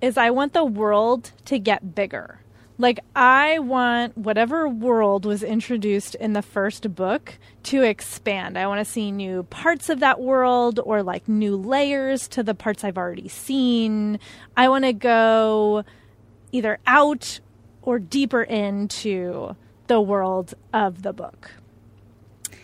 [0.00, 2.40] is I want the world to get bigger.
[2.78, 8.56] Like I want whatever world was introduced in the first book to expand.
[8.56, 12.54] I want to see new parts of that world or like new layers to the
[12.54, 14.18] parts I've already seen.
[14.56, 15.84] I want to go
[16.52, 17.40] either out
[17.82, 21.52] or deeper into the world of the book.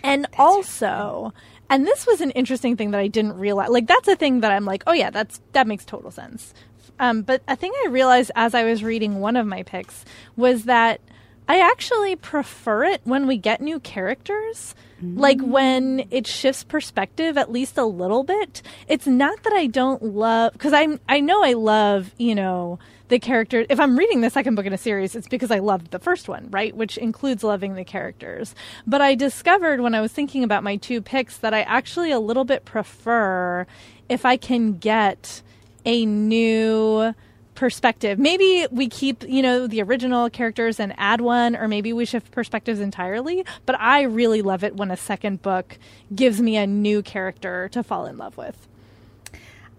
[0.02, 1.32] And also,
[1.68, 3.70] and this was an interesting thing that I didn't realize.
[3.70, 6.54] Like that's a thing that I'm like, oh yeah, that's that makes total sense.
[6.98, 10.04] Um, but a thing I realized as I was reading one of my picks
[10.36, 11.00] was that
[11.48, 14.74] I actually prefer it when we get new characters.
[15.02, 18.62] Like when it shifts perspective at least a little bit.
[18.88, 23.18] It's not that I don't love because I'm I know I love, you know, the
[23.18, 25.98] character if I'm reading the second book in a series, it's because I loved the
[25.98, 26.74] first one, right?
[26.74, 28.54] Which includes loving the characters.
[28.86, 32.20] But I discovered when I was thinking about my two picks that I actually a
[32.20, 33.66] little bit prefer
[34.08, 35.42] if I can get
[35.84, 37.14] a new
[37.54, 38.18] perspective.
[38.18, 42.30] Maybe we keep, you know, the original characters and add one, or maybe we shift
[42.30, 43.44] perspectives entirely.
[43.64, 45.78] But I really love it when a second book
[46.14, 48.65] gives me a new character to fall in love with.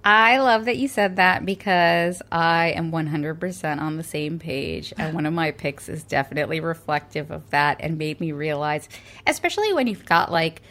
[0.10, 4.94] I love that you said that because I am 100% on the same page.
[4.98, 8.88] And one of my picks is definitely reflective of that and made me realize,
[9.26, 10.62] especially when you've got like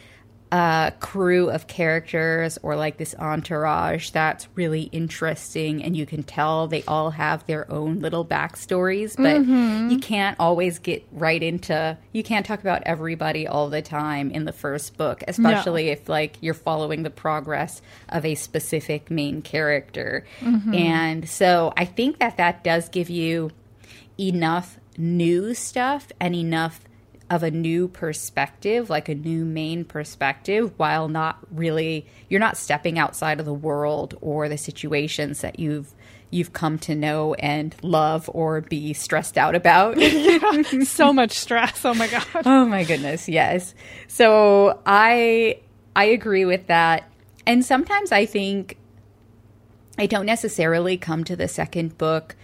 [0.51, 6.67] a crew of characters or like this entourage that's really interesting and you can tell
[6.67, 9.89] they all have their own little backstories but mm-hmm.
[9.89, 14.45] you can't always get right into you can't talk about everybody all the time in
[14.45, 15.91] the first book especially no.
[15.91, 20.73] if like you're following the progress of a specific main character mm-hmm.
[20.73, 23.51] and so i think that that does give you
[24.17, 26.79] enough new stuff and enough
[27.29, 32.97] of a new perspective, like a new main perspective, while not really you're not stepping
[32.97, 35.93] outside of the world or the situations that you've
[36.29, 39.97] you've come to know and love or be stressed out about.
[39.97, 41.83] yeah, so much stress.
[41.85, 42.25] Oh my god.
[42.45, 43.73] Oh my goodness, yes.
[44.07, 45.59] So I
[45.95, 47.09] I agree with that.
[47.45, 48.77] And sometimes I think
[49.97, 52.35] I don't necessarily come to the second book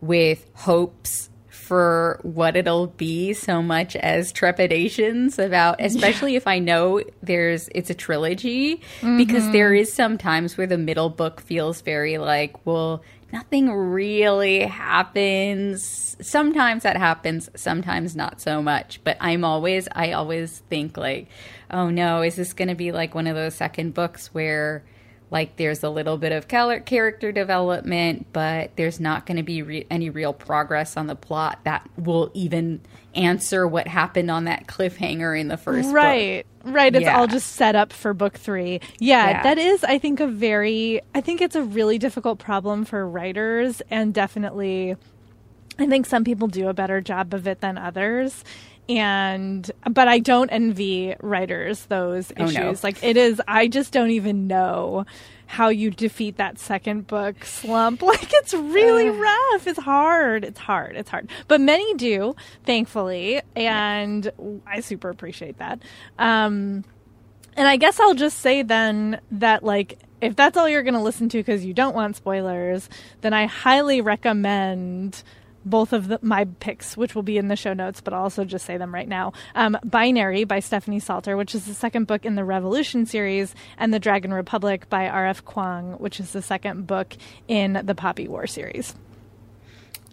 [0.00, 1.29] with hopes
[1.70, 6.38] for what it'll be so much as trepidations about especially yeah.
[6.38, 9.16] if I know there's it's a trilogy mm-hmm.
[9.16, 16.16] because there is sometimes where the middle book feels very like well nothing really happens
[16.20, 21.28] sometimes that happens sometimes not so much but I'm always I always think like
[21.70, 24.82] oh no is this going to be like one of those second books where
[25.30, 29.86] like there's a little bit of character development, but there's not going to be re-
[29.90, 32.80] any real progress on the plot that will even
[33.14, 36.74] answer what happened on that cliffhanger in the first right book.
[36.74, 36.94] right.
[36.94, 37.18] It's yeah.
[37.18, 38.80] all just set up for book three.
[38.98, 42.84] Yeah, yeah, that is i think a very i think it's a really difficult problem
[42.84, 44.96] for writers and definitely
[45.78, 48.44] i think some people do a better job of it than others
[48.88, 52.56] and but I don't envy writers those issues.
[52.56, 52.74] Oh, no.
[52.82, 55.06] Like it is I just don't even know
[55.46, 58.02] how you defeat that second book slump.
[58.10, 59.66] Like it's really uh, rough.
[59.66, 60.44] It's hard.
[60.44, 60.96] It's hard.
[60.96, 61.28] It's hard.
[61.48, 64.56] But many do, thankfully, and yeah.
[64.66, 65.80] I super appreciate that.
[66.18, 66.84] Um
[67.56, 71.00] and I guess I'll just say then that like if that's all you're going to
[71.00, 72.88] listen to because you don't want spoilers,
[73.22, 75.22] then I highly recommend
[75.64, 78.44] both of the, my picks, which will be in the show notes, but I'll also
[78.44, 79.32] just say them right now.
[79.54, 83.92] Um, Binary by Stephanie Saulter, which is the second book in the Revolution series, and
[83.92, 85.44] The Dragon Republic by R.F.
[85.44, 87.16] Kuang, which is the second book
[87.48, 88.94] in the Poppy War series.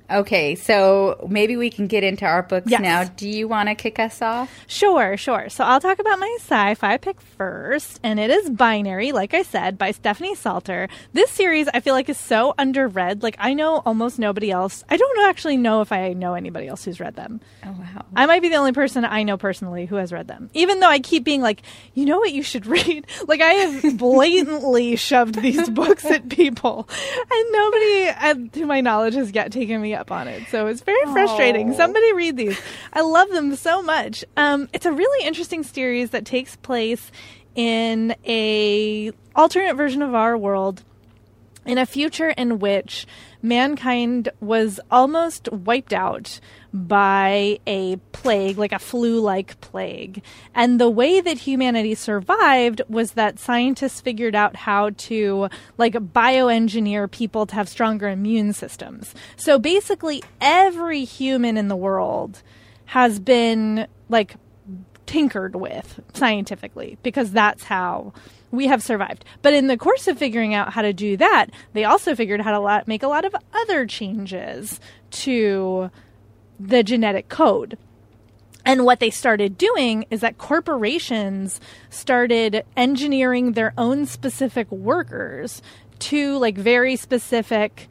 [0.10, 2.82] Okay, so maybe we can get into our books yes.
[2.82, 3.04] now.
[3.04, 4.50] Do you want to kick us off?
[4.66, 5.50] Sure, sure.
[5.50, 9.42] So I'll talk about my sci fi pick first, and it is Binary, like I
[9.42, 10.88] said, by Stephanie Saulter.
[11.12, 13.22] This series I feel like is so underread.
[13.22, 14.84] Like, I know almost nobody else.
[14.90, 17.42] I don't actually know if I know anybody else who's read them.
[17.66, 18.06] Oh, wow.
[18.16, 20.90] I might be the only person I know personally who has read them, even though
[20.90, 23.06] I keep being like, you know what you should read?
[23.28, 26.88] Like, I have blatantly shoved these books at people,
[27.30, 30.48] and nobody, uh, to my knowledge, has yet taken me up on it.
[30.50, 31.74] So it's very frustrating.
[31.74, 31.78] Aww.
[31.78, 32.60] Somebody read these.
[32.94, 34.24] I love them so much.
[34.38, 37.12] Um, it's a really interesting series that takes place
[37.56, 40.84] in a alternate version of our world
[41.66, 43.06] in a future in which
[43.42, 46.40] mankind was almost wiped out
[46.74, 50.22] by a plague, like a flu like plague.
[50.54, 57.10] And the way that humanity survived was that scientists figured out how to like bioengineer
[57.10, 59.16] people to have stronger immune systems.
[59.36, 62.42] So basically, every human in the world
[62.86, 64.36] has been like
[65.06, 68.14] tinkered with scientifically because that's how
[68.52, 69.26] we have survived.
[69.42, 72.60] But in the course of figuring out how to do that, they also figured how
[72.60, 74.80] to make a lot of other changes
[75.12, 75.90] to
[76.60, 77.78] the genetic code.
[78.66, 85.62] And what they started doing is that corporations started engineering their own specific workers
[86.00, 87.88] to like very specific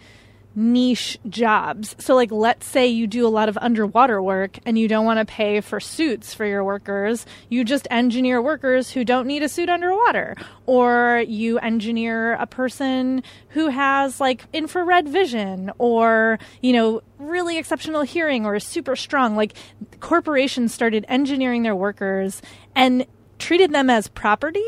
[0.56, 1.94] niche jobs.
[1.98, 5.20] So, like, let's say you do a lot of underwater work and you don't want
[5.20, 7.26] to pay for suits for your workers.
[7.50, 10.34] You just engineer workers who don't need a suit underwater.
[10.64, 18.02] Or you engineer a person who has like infrared vision or, you know, really exceptional
[18.02, 19.36] hearing or is super strong.
[19.36, 19.52] Like,
[20.00, 22.40] corporations started engineering their workers
[22.74, 23.06] and
[23.38, 24.64] treated them as property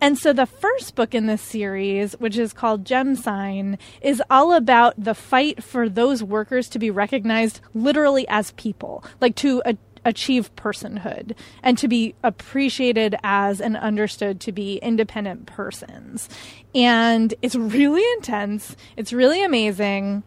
[0.00, 4.52] and so the first book in this series, which is called Gem Sign, is all
[4.52, 9.78] about the fight for those workers to be recognized literally as people, like to a-
[10.04, 16.28] achieve personhood and to be appreciated as and understood to be independent persons.
[16.74, 18.76] And it's really intense.
[18.96, 20.22] It's really amazing.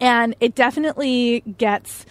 [0.00, 2.06] And it definitely gets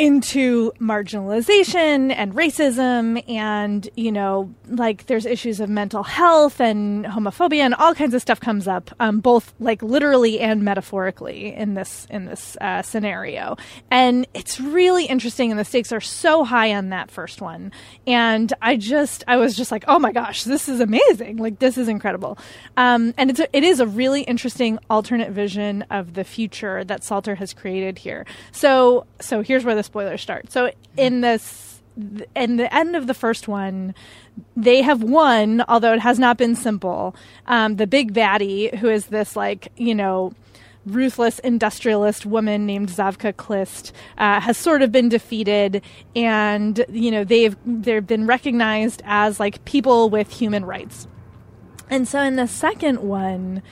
[0.00, 7.58] into marginalization and racism and you know like there's issues of mental health and homophobia
[7.58, 12.06] and all kinds of stuff comes up um, both like literally and metaphorically in this
[12.08, 13.58] in this uh, scenario.
[13.90, 17.70] And it's really interesting and the stakes are so high on that first one.
[18.06, 21.36] And i just i was just like oh my gosh this is amazing.
[21.36, 22.38] Like this is incredible.
[22.78, 27.02] Um, and it's a, it is a really interesting alternate vision of the future that
[27.02, 28.24] saulter has created here.
[28.50, 30.52] So so here's where the spoilers start.
[30.52, 31.82] So in this,
[32.36, 33.92] in the end of the first one,
[34.56, 37.16] they have won, although it has not been simple.
[37.46, 40.32] Um, the big baddie, who is this like you know
[40.86, 45.82] ruthless industrialist woman named Zavcka Klist uh, has sort of been defeated,
[46.14, 51.08] and you know they've they've been recognized as like people with human rights.
[51.90, 53.62] And so in the second one,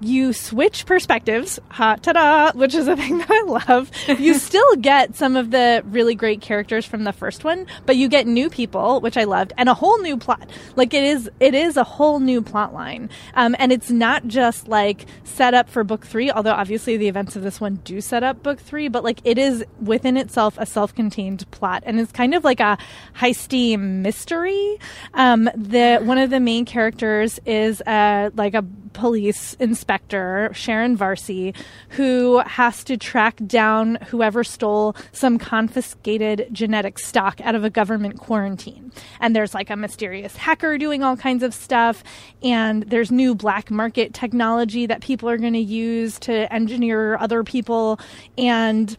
[0.00, 3.90] you switch perspectives, ha ta-da, which is a thing that I love.
[4.06, 8.08] You still get some of the really great characters from the first one, but you
[8.08, 10.48] get new people, which I loved, and a whole new plot.
[10.76, 14.68] Like it is, it is a whole new plot line, um, and it's not just
[14.68, 16.30] like set up for book three.
[16.30, 19.38] Although obviously the events of this one do set up book three, but like it
[19.38, 22.76] is within itself a self-contained plot, and it's kind of like a
[23.14, 24.78] high steam mystery.
[25.14, 28.64] Um, the one of the main characters is uh, like a
[28.96, 31.54] police inspector, Sharon Varsi,
[31.90, 38.18] who has to track down whoever stole some confiscated genetic stock out of a government
[38.18, 38.90] quarantine.
[39.20, 42.02] And there's like a mysterious hacker doing all kinds of stuff.
[42.42, 47.44] And there's new black market technology that people are going to use to engineer other
[47.44, 48.00] people.
[48.38, 48.96] And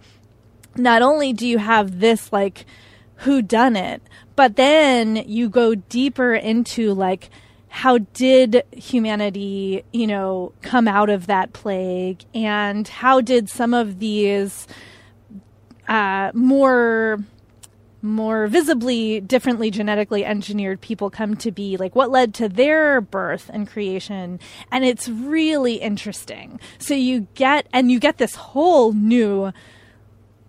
[0.76, 2.66] not only do you have this like
[3.16, 4.02] who done it,
[4.36, 7.32] but then you go deeper into like
[7.70, 14.00] how did humanity, you know, come out of that plague, and how did some of
[14.00, 14.68] these
[15.88, 17.20] uh, more
[18.04, 21.78] more visibly differently genetically engineered people come to be?
[21.78, 24.40] Like what led to their birth and creation?
[24.72, 26.60] And it's really interesting.
[26.78, 29.52] So you get and you get this whole new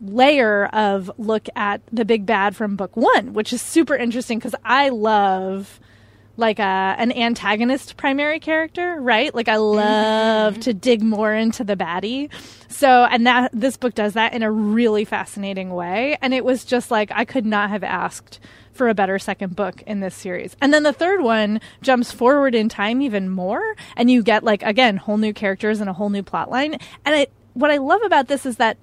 [0.00, 4.54] layer of look at the big bad from book one which is super interesting because
[4.64, 5.80] i love
[6.39, 9.34] like a an antagonist primary character, right?
[9.34, 10.61] Like I love mm-hmm.
[10.61, 12.30] to dig more into the baddie.
[12.68, 16.64] So, and that this book does that in a really fascinating way, and it was
[16.64, 18.39] just like I could not have asked
[18.72, 20.57] for a better second book in this series.
[20.62, 24.62] And then the third one jumps forward in time even more, and you get like
[24.62, 26.78] again whole new characters and a whole new plot line.
[27.05, 28.78] And it what I love about this is that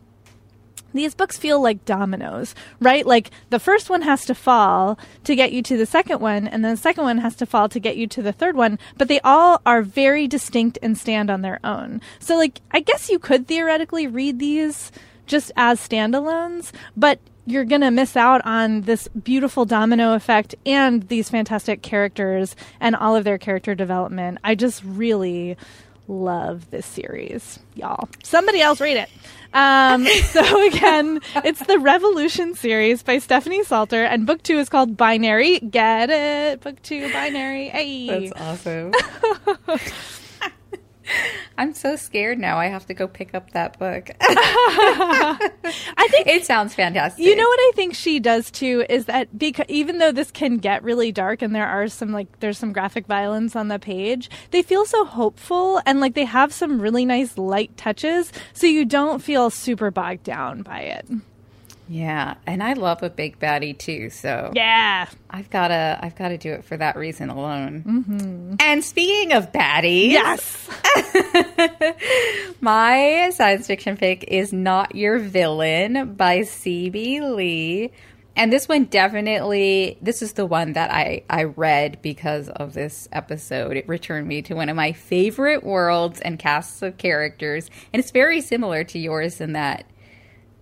[0.98, 3.06] these books feel like dominoes, right?
[3.06, 6.64] Like the first one has to fall to get you to the second one, and
[6.64, 9.08] then the second one has to fall to get you to the third one, but
[9.08, 12.02] they all are very distinct and stand on their own.
[12.20, 14.92] So, like, I guess you could theoretically read these
[15.26, 21.08] just as standalones, but you're going to miss out on this beautiful domino effect and
[21.10, 24.40] these fantastic characters and all of their character development.
[24.44, 25.56] I just really
[26.08, 28.10] love this series, y'all.
[28.24, 29.10] Somebody else read it.
[29.54, 34.98] Um, so again, it's the Revolution series by Stephanie Saulter, and book two is called
[34.98, 35.60] Binary.
[35.60, 36.62] Get it?
[36.62, 37.70] Book two, Binary.
[37.70, 38.94] Hey, that's awesome.
[41.58, 42.58] I'm so scared now.
[42.58, 44.10] I have to go pick up that book.
[44.20, 47.24] I think it sounds fantastic.
[47.24, 50.58] You know what I think she does too is that because even though this can
[50.58, 54.30] get really dark and there are some like there's some graphic violence on the page,
[54.52, 58.86] they feel so hopeful and like they have some really nice light touches so you
[58.86, 61.08] don't feel super bogged down by it.
[61.88, 64.10] Yeah, and I love a big baddie too.
[64.10, 67.84] So yeah, I've gotta I've gotta do it for that reason alone.
[67.86, 68.56] Mm-hmm.
[68.60, 70.70] And speaking of baddies, yes,
[72.62, 77.22] my science fiction pick is "Not Your Villain" by C.B.
[77.22, 77.92] Lee.
[78.38, 83.08] And this one definitely, this is the one that I, I read because of this
[83.14, 83.78] episode.
[83.78, 87.70] It returned me to one of my favorite worlds and casts of characters.
[87.94, 89.86] And it's very similar to yours in that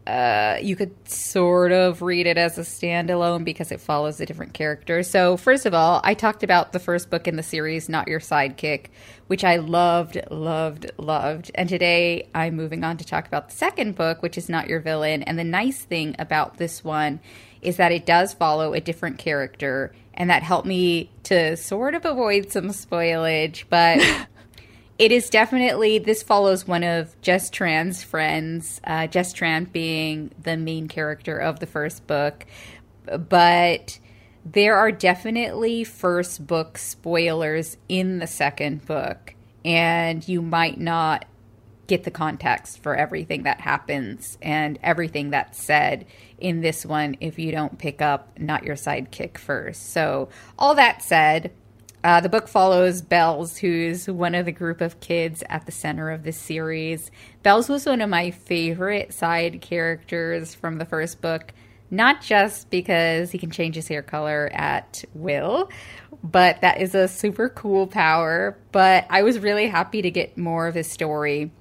[0.06, 4.54] uh, you could sort of read it as a standalone because it follows a different
[4.54, 5.02] character.
[5.04, 8.20] So, first of all, I talked about the first book in the series, Not Your
[8.20, 8.88] Sidekick,
[9.28, 11.52] which I loved, loved, loved.
[11.56, 14.82] And today I'm moving on to talk about the second book, which is Not Your
[14.82, 15.24] Villain.
[15.24, 17.22] And the nice thing about this one
[17.62, 22.06] is that it does follow a different character, and that helped me to sort of
[22.06, 24.02] avoid some spoilage, but.
[25.00, 30.56] it is definitely this follows one of Jess Tran's friends, uh, Jess Tran being the
[30.58, 32.46] main character of the first book,
[33.06, 34.00] but
[34.46, 39.36] there are definitely first book spoilers in the second book,
[39.66, 41.26] and you might not
[41.88, 46.06] get the context for everything that happens and everything that's said
[46.38, 49.92] in this one if you don't pick up Not Your Sidekick first.
[49.92, 51.52] So, all that said,
[52.04, 56.12] uh, the book follows Bells, who's one of the group of kids at the center
[56.12, 57.12] of this series.
[57.44, 61.54] Bells was one of my favorite side characters from the first book,
[61.90, 65.70] not just because he can change his hair color at will,
[66.24, 68.58] but that is a super cool power.
[68.74, 71.52] But I was really happy to get more of his story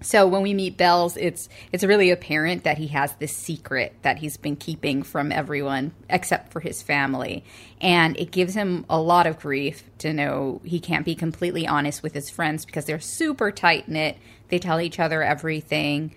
[0.00, 4.18] so when we meet Bells, it's it's really apparent that he has this secret that
[4.18, 7.44] he's been keeping from everyone except for his family.
[7.80, 12.02] And it gives him a lot of grief to know he can't be completely honest
[12.02, 14.18] with his friends because they're super tight knit.
[14.48, 16.14] They tell each other everything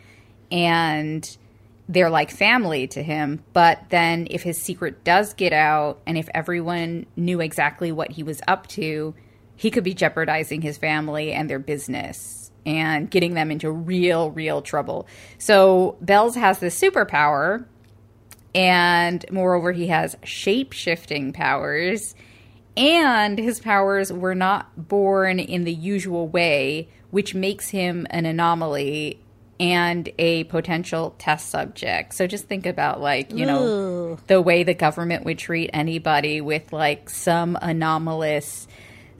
[0.52, 1.38] and
[1.90, 3.44] they're like family to him.
[3.52, 8.22] But then if his secret does get out and if everyone knew exactly what he
[8.22, 9.16] was up to,
[9.56, 14.62] he could be jeopardizing his family and their business and getting them into real, real
[14.62, 15.08] trouble.
[15.38, 17.66] So Bells has this superpower,
[18.54, 22.16] and moreover, he has shape shifting powers.
[22.78, 29.22] And his powers were not born in the usual way, which makes him an anomaly
[29.60, 32.14] and a potential test subject.
[32.14, 34.20] So just think about like, you know, Ooh.
[34.28, 38.68] the way the government would treat anybody with like some anomalous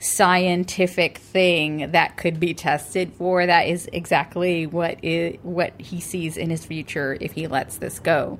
[0.02, 3.46] scientific thing that could be tested for.
[3.46, 8.00] That is exactly what is, what he sees in his future if he lets this
[8.00, 8.38] go.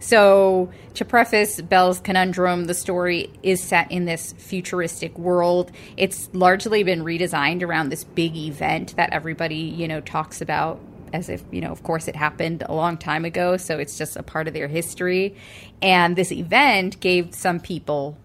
[0.00, 5.70] So, to preface Bell's conundrum, the story is set in this futuristic world.
[5.96, 10.80] It's largely been redesigned around this big event that everybody, you know, talks about
[11.12, 14.16] as if, you know, of course it happened a long time ago, so it's just
[14.16, 15.36] a part of their history.
[15.82, 18.16] And this event gave some people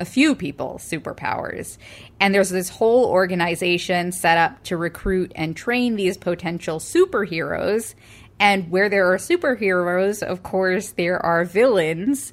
[0.00, 1.78] a few people superpowers.
[2.18, 7.94] And there's this whole organization set up to recruit and train these potential superheroes.
[8.40, 12.32] And where there are superheroes, of course, there are villains.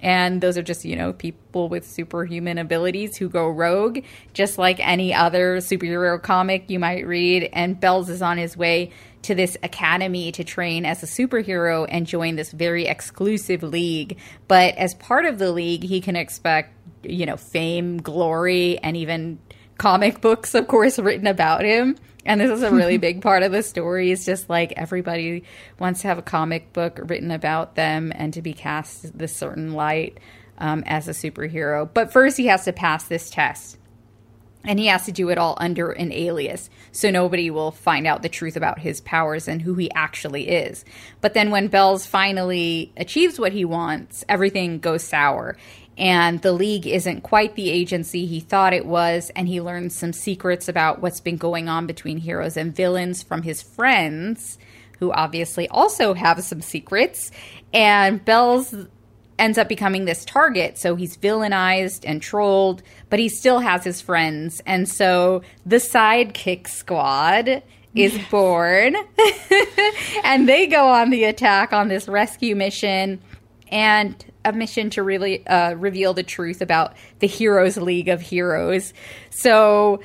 [0.00, 4.00] And those are just, you know, people with superhuman abilities who go rogue,
[4.32, 7.48] just like any other superhero comic you might read.
[7.52, 8.92] And Bells is on his way
[9.22, 14.18] to this academy to train as a superhero and join this very exclusive league.
[14.46, 19.38] But as part of the league, he can expect you know, fame, glory, and even
[19.78, 21.96] comic books, of course, written about him.
[22.26, 24.10] And this is a really big part of the story.
[24.10, 25.44] It's just like everybody
[25.78, 29.72] wants to have a comic book written about them and to be cast this certain
[29.72, 30.18] light
[30.58, 31.88] um, as a superhero.
[31.92, 33.76] But first, he has to pass this test.
[34.64, 38.22] And he has to do it all under an alias, so nobody will find out
[38.22, 40.84] the truth about his powers and who he actually is.
[41.20, 45.56] But then when Bells finally achieves what he wants, everything goes sour
[45.98, 49.30] and the league isn't quite the agency he thought it was.
[49.34, 53.42] And he learns some secrets about what's been going on between heroes and villains from
[53.42, 54.58] his friends
[55.00, 57.32] who obviously also have some secrets.
[57.74, 58.74] And bells
[59.40, 60.78] ends up becoming this target.
[60.78, 64.62] So he's villainized and trolled but he still has his friends.
[64.66, 67.62] And so the sidekick squad
[67.94, 68.96] is born.
[70.24, 73.20] And they go on the attack on this rescue mission.
[73.72, 74.24] And
[74.54, 78.92] a mission to really uh, reveal the truth about the Heroes League of Heroes.
[79.30, 80.00] So,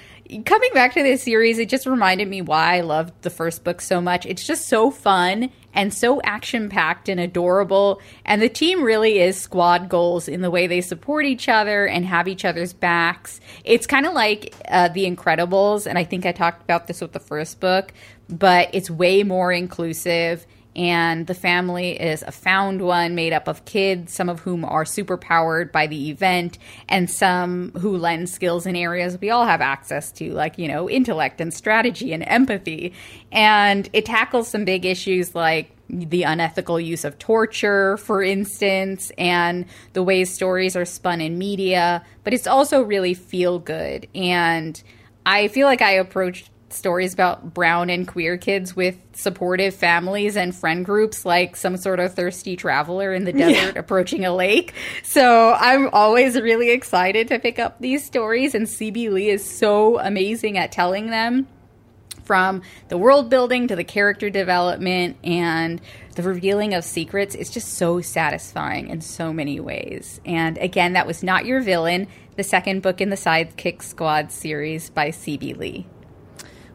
[0.46, 3.82] coming back to this series, it just reminded me why I loved the first book
[3.82, 4.26] so much.
[4.26, 8.02] It's just so fun and so action packed and adorable.
[8.26, 12.06] And the team really is squad goals in the way they support each other and
[12.06, 13.40] have each other's backs.
[13.64, 15.88] It's kind of like uh, The Incredibles.
[15.88, 17.94] And I think I talked about this with the first book,
[18.30, 23.66] but it's way more inclusive and the family is a found one made up of
[23.66, 26.58] kids, some of whom are super powered by the event,
[26.90, 30.90] and some who lend skills in areas we all have access to, like, you know,
[30.90, 32.94] intellect and strategy and empathy.
[33.32, 39.66] And it tackles some big issues like the unethical use of torture, for instance, and
[39.94, 44.08] the ways stories are spun in media, but it's also really feel good.
[44.16, 44.82] And
[45.26, 50.56] I feel like I approached stories about brown and queer kids with supportive families and
[50.56, 53.80] friend groups like some sort of thirsty traveler in the desert yeah.
[53.80, 54.74] approaching a lake.
[55.04, 60.00] So I'm always really excited to pick up these stories, and CB Lee is so
[60.00, 61.48] amazing at telling them
[62.24, 65.82] from the world building to the character development and
[66.16, 67.36] the revealing of secrets.
[67.36, 70.22] It's just so satisfying in so many ways.
[70.26, 74.90] And again, that was Not Your Villain, the second book in the Sidekick Squad series
[74.90, 75.88] by CB Lee.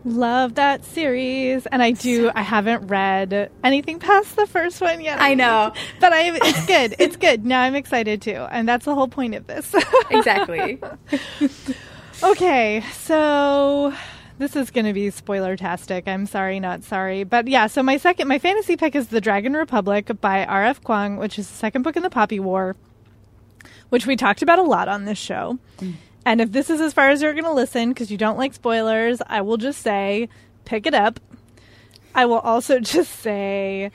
[0.08, 2.30] Love that series, and I do.
[2.34, 5.20] I haven't read anything past the first one yet.
[5.20, 6.34] I know, but I.
[6.34, 6.94] It's good.
[6.98, 7.44] It's good.
[7.44, 9.74] Now I'm excited too, and that's the whole point of this.
[10.10, 10.80] exactly.
[12.22, 13.92] okay, so
[14.38, 16.08] this is going to be spoiler tastic.
[16.08, 17.24] I'm sorry, not sorry.
[17.24, 20.82] But yeah, so my second, my fantasy pick is The Dragon Republic by R.F.
[20.82, 22.76] Kuang, which is the second book in the Poppy War,
[23.90, 25.58] which we talked about a lot on this show.
[25.78, 25.96] Mm.
[26.28, 28.52] And if this is as far as you're going to listen, because you don't like
[28.52, 30.28] spoilers, I will just say
[30.66, 31.20] pick it up.
[32.14, 33.90] I will also just say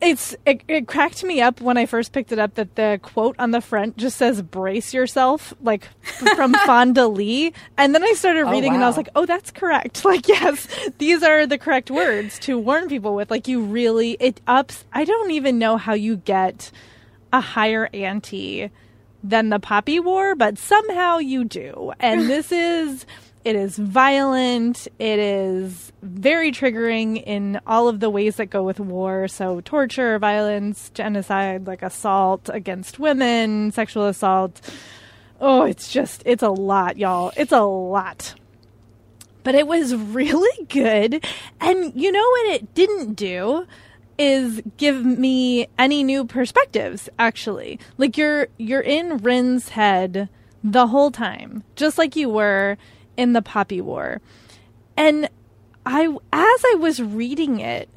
[0.00, 3.34] it's it, it, cracked me up when I first picked it up that the quote
[3.40, 5.88] on the front just says "brace yourself," like
[6.36, 8.76] from Fonda Lee, and then I started oh, reading oh, wow.
[8.76, 10.68] and I was like, "Oh, that's correct." Like, yes,
[10.98, 13.32] these are the correct words to warn people with.
[13.32, 14.84] Like, you really it ups.
[14.92, 16.70] I don't even know how you get
[17.32, 18.70] a higher ante
[19.24, 23.06] than the Poppy War, but somehow you do, and this is
[23.44, 24.88] it is violent.
[24.98, 29.28] It is very triggering in all of the ways that go with war.
[29.28, 34.62] So, torture, violence, genocide, like assault against women, sexual assault.
[35.42, 37.32] Oh, it's just, it's a lot, y'all.
[37.36, 38.34] It's a lot.
[39.42, 41.22] But it was really good.
[41.60, 43.66] And you know what it didn't do?
[44.18, 50.28] Is give me any new perspectives actually like you're you're in Rin's head
[50.62, 52.76] the whole time just like you were
[53.16, 54.20] in the Poppy War.
[54.96, 55.28] And
[55.86, 57.88] I as I was reading it,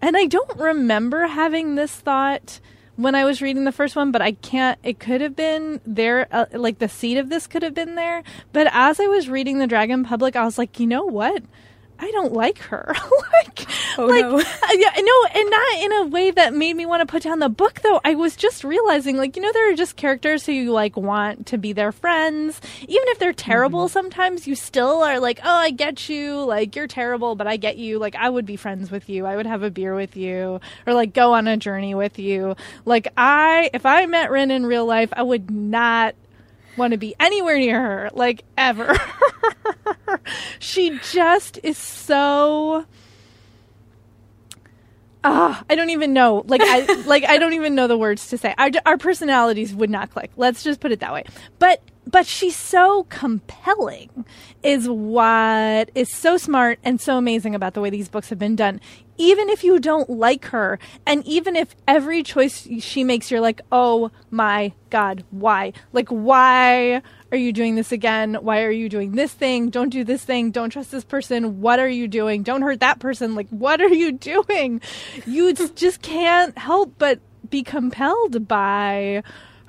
[0.00, 2.60] and I don't remember having this thought
[2.96, 4.78] when I was reading the first one, but I can't.
[4.82, 8.22] It could have been there, uh, like the seed of this could have been there.
[8.52, 11.42] But as I was reading the Dragon Public, I was like, you know what?
[11.98, 12.94] I don't like her.
[13.38, 13.66] like,
[13.98, 14.38] oh, like, no.
[14.72, 17.48] yeah, no, and not in a way that made me want to put down the
[17.48, 17.80] book.
[17.80, 20.96] Though I was just realizing, like, you know, there are just characters who you like
[20.96, 23.86] want to be their friends, even if they're terrible.
[23.86, 23.92] Mm-hmm.
[23.92, 26.44] Sometimes you still are like, oh, I get you.
[26.44, 27.98] Like, you're terrible, but I get you.
[27.98, 29.26] Like, I would be friends with you.
[29.26, 32.56] I would have a beer with you, or like go on a journey with you.
[32.84, 36.14] Like, I, if I met Rin in real life, I would not
[36.76, 38.94] want to be anywhere near her, like ever.
[40.58, 42.86] she just is so
[45.28, 46.44] Ah, I don't even know.
[46.46, 48.54] Like I like I don't even know the words to say.
[48.56, 50.30] Our our personalities would not click.
[50.36, 51.24] Let's just put it that way.
[51.58, 54.24] But but she's so compelling
[54.62, 58.54] is what is so smart and so amazing about the way these books have been
[58.54, 58.80] done
[59.18, 63.60] even if you don't like her and even if every choice she makes you're like
[63.72, 65.72] oh my god why?
[65.92, 67.02] Like why
[67.32, 68.34] are you doing this again?
[68.34, 69.70] Why are you doing this thing?
[69.70, 70.50] Don't do this thing.
[70.50, 71.60] Don't trust this person.
[71.60, 72.42] What are you doing?
[72.42, 73.34] Don't hurt that person.
[73.34, 74.80] Like what are you doing?
[75.26, 79.22] You just can't help but be compelled by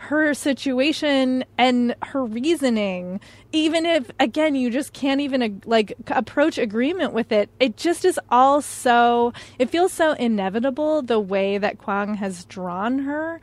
[0.08, 3.20] her situation and her reasoning
[3.52, 8.18] even if again you just can't even like approach agreement with it it just is
[8.30, 13.42] all so it feels so inevitable the way that Kuang has drawn her.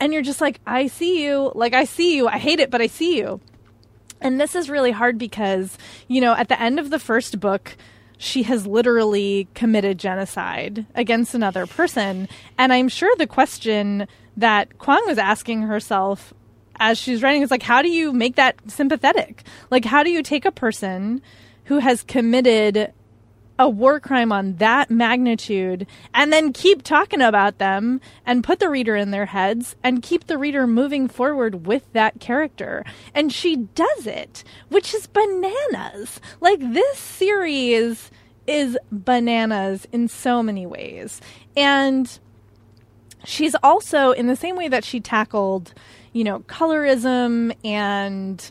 [0.00, 1.52] And you're just like I see you.
[1.54, 2.28] Like I see you.
[2.28, 3.40] I hate it but I see you.
[4.20, 5.76] And this is really hard because
[6.08, 7.76] you know at the end of the first book
[8.18, 12.28] she has literally committed genocide against another person.
[12.56, 14.06] And i'm sure the question
[14.36, 16.34] that Kuang was asking herself
[16.78, 19.44] as she's writing is like, how do you make that sympathetic?
[19.70, 21.22] Like, how do you take a person
[21.64, 22.92] who has committed
[23.58, 28.68] a war crime on that magnitude and then keep talking about them and put the
[28.68, 32.84] reader in their heads and keep the reader moving forward with that character.
[33.14, 36.20] And she does it, which is bananas.
[36.40, 38.10] Like this series
[38.46, 41.20] is bananas in so many ways.
[41.56, 42.18] And
[43.26, 45.74] she's also in the same way that she tackled,
[46.12, 48.50] you know, colorism and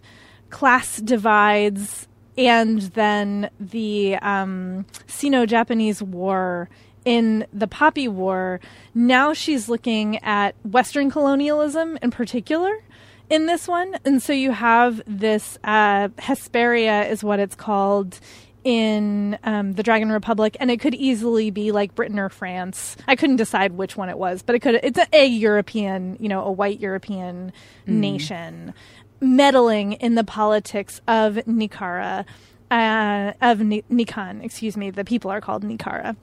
[0.49, 2.07] class divides
[2.37, 6.69] and then the um, Sino-Japanese War
[7.05, 8.59] in the Poppy War.
[8.93, 12.83] Now she's looking at Western colonialism in particular
[13.29, 18.19] in this one, and so you have this uh, Hesperia is what it's called
[18.65, 22.97] in um, the Dragon Republic, and it could easily be like Britain or France.
[23.07, 24.79] I couldn't decide which one it was, but it could.
[24.83, 27.53] It's a, a European, you know, a white European
[27.87, 27.93] mm.
[27.93, 28.73] nation
[29.21, 32.25] meddling in the politics of Nikara,
[32.71, 34.43] uh, of Ni- Nikan.
[34.43, 36.17] Excuse me, the people are called Nikara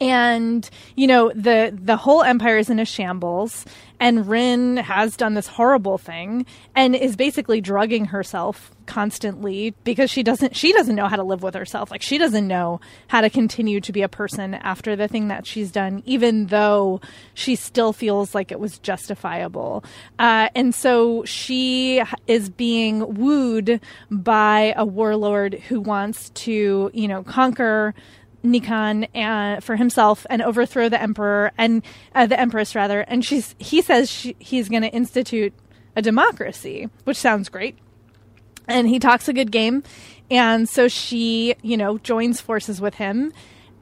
[0.00, 3.64] and you know the the whole empire is in a shambles
[4.02, 10.24] and Rin has done this horrible thing and is basically drugging herself constantly because she
[10.24, 11.88] doesn't she doesn't know how to live with herself.
[11.92, 15.46] Like she doesn't know how to continue to be a person after the thing that
[15.46, 17.00] she's done even though
[17.34, 19.84] she still feels like it was justifiable.
[20.18, 23.80] Uh, and so she is being wooed
[24.10, 27.94] by a warlord who wants to you know conquer
[28.44, 31.82] Nikan and, uh, for himself and overthrow the emperor and
[32.14, 33.00] uh, the empress rather.
[33.02, 35.52] And she's he says she, he's going to institute
[35.96, 37.78] a democracy, which sounds great.
[38.68, 39.82] And he talks a good game.
[40.30, 43.32] And so she, you know, joins forces with him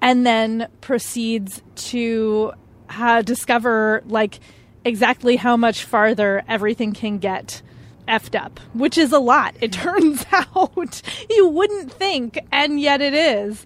[0.00, 2.52] and then proceeds to
[2.88, 4.40] uh, discover like
[4.84, 7.62] exactly how much farther everything can get
[8.08, 9.54] effed up, which is a lot.
[9.60, 13.64] It turns out you wouldn't think, and yet it is.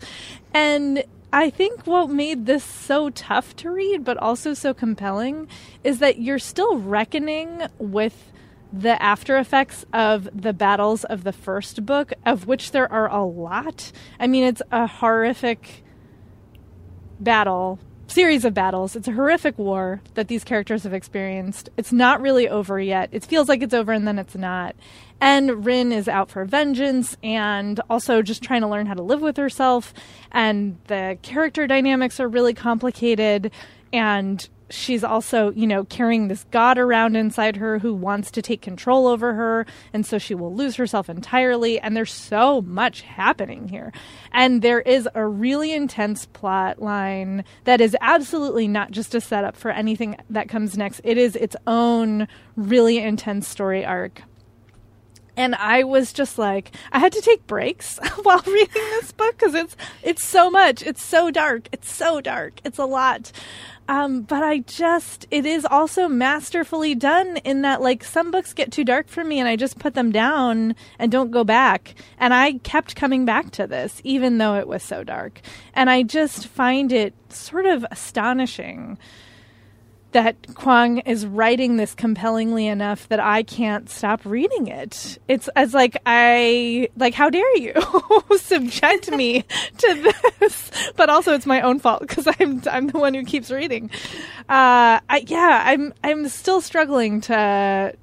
[0.54, 5.48] And I think what made this so tough to read, but also so compelling,
[5.82, 8.32] is that you're still reckoning with
[8.72, 13.24] the after effects of the battles of the first book, of which there are a
[13.24, 13.90] lot.
[14.18, 15.84] I mean, it's a horrific
[17.18, 17.78] battle
[18.14, 18.94] series of battles.
[18.94, 21.68] It's a horrific war that these characters have experienced.
[21.76, 23.08] It's not really over yet.
[23.10, 24.76] It feels like it's over and then it's not.
[25.20, 29.20] And Rin is out for vengeance and also just trying to learn how to live
[29.20, 29.92] with herself.
[30.30, 33.50] And the character dynamics are really complicated.
[33.92, 38.60] And she's also, you know, carrying this god around inside her who wants to take
[38.60, 39.66] control over her.
[39.92, 41.78] And so she will lose herself entirely.
[41.80, 43.92] And there's so much happening here.
[44.32, 49.56] And there is a really intense plot line that is absolutely not just a setup
[49.56, 54.22] for anything that comes next, it is its own really intense story arc
[55.36, 59.54] and I was just like, I had to take breaks while reading this book because
[59.54, 60.82] it's it's so much.
[60.82, 61.68] It's so dark.
[61.72, 62.60] It's so dark.
[62.64, 63.32] It's a lot.
[63.86, 68.72] Um, but I just, it is also masterfully done in that, like, some books get
[68.72, 71.94] too dark for me and I just put them down and don't go back.
[72.18, 75.40] And I kept coming back to this, even though it was so dark.
[75.74, 78.98] And I just find it sort of astonishing
[80.14, 85.18] that Kuang is writing this compellingly enough that I can't stop reading it.
[85.26, 87.74] It's as like I like how dare you
[88.38, 89.42] subject me
[89.78, 90.70] to this?
[90.96, 93.90] But also it's my own fault because I'm I'm the one who keeps reading.
[94.48, 97.94] Uh, I, yeah, I'm I'm still struggling to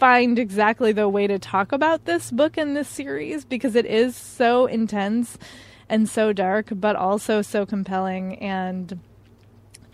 [0.00, 4.16] find exactly the way to talk about this book in this series because it is
[4.16, 5.36] so intense
[5.88, 8.98] and so dark, but also so compelling and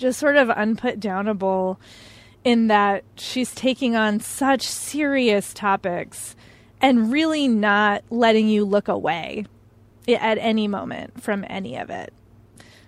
[0.03, 1.79] just sort of unputdownable
[2.45, 6.37] in that she's taking on such serious topics
[6.81, 9.47] and really not letting you look away
[10.09, 12.13] at any moment from any of it.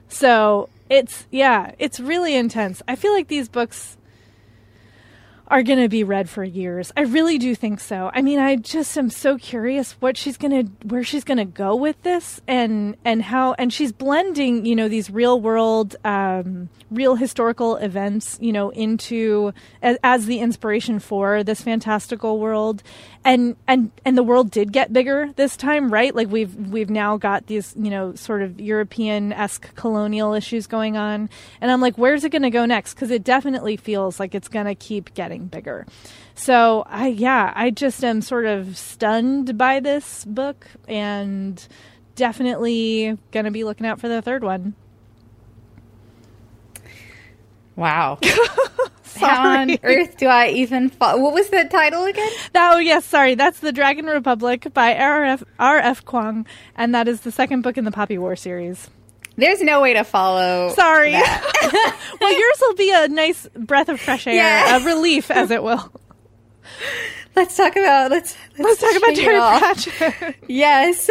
[0.08, 2.82] So it's, yeah, it's really intense.
[2.88, 3.96] I feel like these books
[5.54, 6.90] are going to be read for years.
[6.96, 8.10] I really do think so.
[8.12, 11.44] I mean, I just am so curious what she's going to where she's going to
[11.44, 16.70] go with this and and how and she's blending, you know, these real world um,
[16.90, 22.82] real historical events, you know, into as, as the inspiration for this fantastical world.
[23.24, 26.14] And and and the world did get bigger this time, right?
[26.14, 31.30] Like we've we've now got these, you know, sort of European-esque colonial issues going on.
[31.60, 32.94] And I'm like, where's it going to go next?
[32.94, 35.86] Cuz it definitely feels like it's going to keep getting getting bigger.
[36.34, 41.66] So I yeah, I just am sort of stunned by this book and
[42.14, 44.74] definitely going to be looking out for the third one.
[47.76, 48.18] Wow.
[49.16, 51.20] How on earth do I even follow?
[51.20, 52.30] What was the title again?
[52.54, 53.34] Oh, yes, sorry.
[53.34, 55.44] That's The Dragon Republic by R.F.
[55.58, 56.04] R.F.
[56.04, 56.46] Kuang,
[56.76, 58.90] and that is the second book in the Poppy War series.
[59.36, 60.72] There's no way to follow.
[60.74, 61.12] Sorry.
[62.20, 64.76] well, yours will be a nice breath of fresh air, yeah.
[64.76, 65.92] a relief, as it will.
[67.36, 70.36] Let's talk about let's let's, let's talk about Terry Pratchett.
[70.48, 71.10] yes.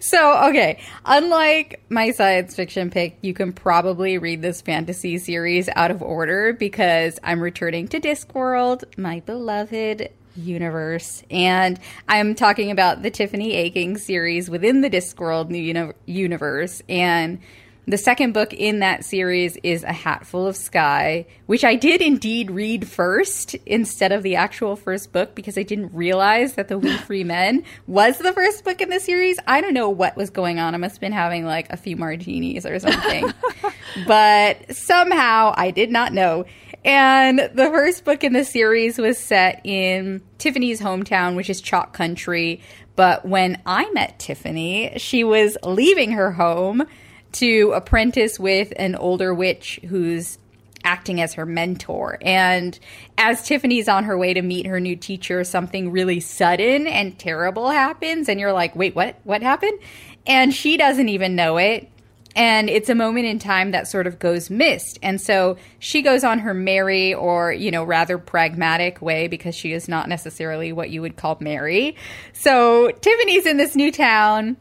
[0.00, 5.90] so okay, unlike my science fiction pick, you can probably read this fantasy series out
[5.90, 11.22] of order because I'm returning to Discworld, my beloved universe.
[11.30, 11.78] And
[12.08, 16.82] I'm talking about the Tiffany Aching series within the Discworld uni- universe.
[16.88, 17.40] And
[17.86, 22.50] the second book in that series is A Hatful of Sky, which I did indeed
[22.50, 26.96] read first instead of the actual first book because I didn't realize that The We
[26.98, 29.38] Free Men was the first book in the series.
[29.46, 30.74] I don't know what was going on.
[30.74, 33.30] I must have been having like a few martinis or something.
[34.06, 36.46] but somehow I did not know.
[36.86, 41.92] And the first book in the series was set in Tiffany's hometown, which is Chalk
[41.92, 42.60] Country.
[42.96, 46.86] But when I met Tiffany, she was leaving her home
[47.34, 50.38] to apprentice with an older witch who's
[50.84, 52.18] acting as her mentor.
[52.22, 52.78] And
[53.16, 57.70] as Tiffany's on her way to meet her new teacher, something really sudden and terrible
[57.70, 58.28] happens.
[58.28, 59.16] And you're like, wait, what?
[59.24, 59.78] What happened?
[60.26, 61.90] And she doesn't even know it.
[62.36, 64.98] And it's a moment in time that sort of goes missed.
[65.02, 69.72] And so she goes on her merry or, you know, rather pragmatic way because she
[69.72, 71.96] is not necessarily what you would call merry.
[72.32, 74.56] So Tiffany's in this new town.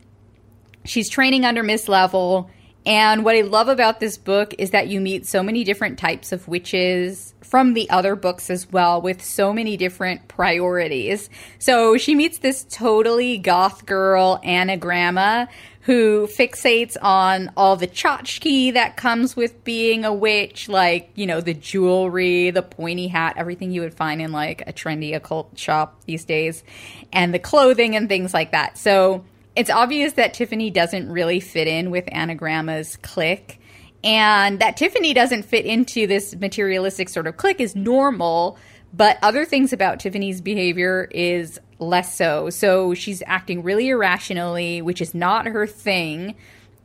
[0.86, 2.50] She's training under Miss Level
[2.86, 6.32] And what I love about this book is that you meet so many different types
[6.32, 11.30] of witches from the other books as well, with so many different priorities.
[11.60, 15.48] So she meets this totally goth girl, Anna Annagramma,
[15.82, 21.42] who fixates on all the tchotchke that comes with being a witch, like, you know,
[21.42, 26.02] the jewelry, the pointy hat, everything you would find in like a trendy occult shop
[26.06, 26.64] these days,
[27.12, 28.78] and the clothing and things like that.
[28.78, 29.26] So
[29.56, 33.60] it's obvious that Tiffany doesn't really fit in with Annagramma's clique.
[34.04, 38.58] And that Tiffany doesn't fit into this materialistic sort of clique is normal,
[38.94, 42.50] but other things about Tiffany's behavior is less so.
[42.50, 46.36] So she's acting really irrationally, which is not her thing.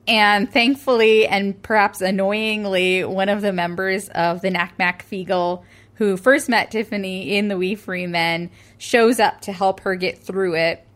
[0.06, 5.64] And thankfully, and perhaps annoyingly, one of the members of the Nac Mac Feegle
[5.94, 10.22] who first met Tiffany in the Wee Free Men shows up to help her get
[10.22, 10.86] through it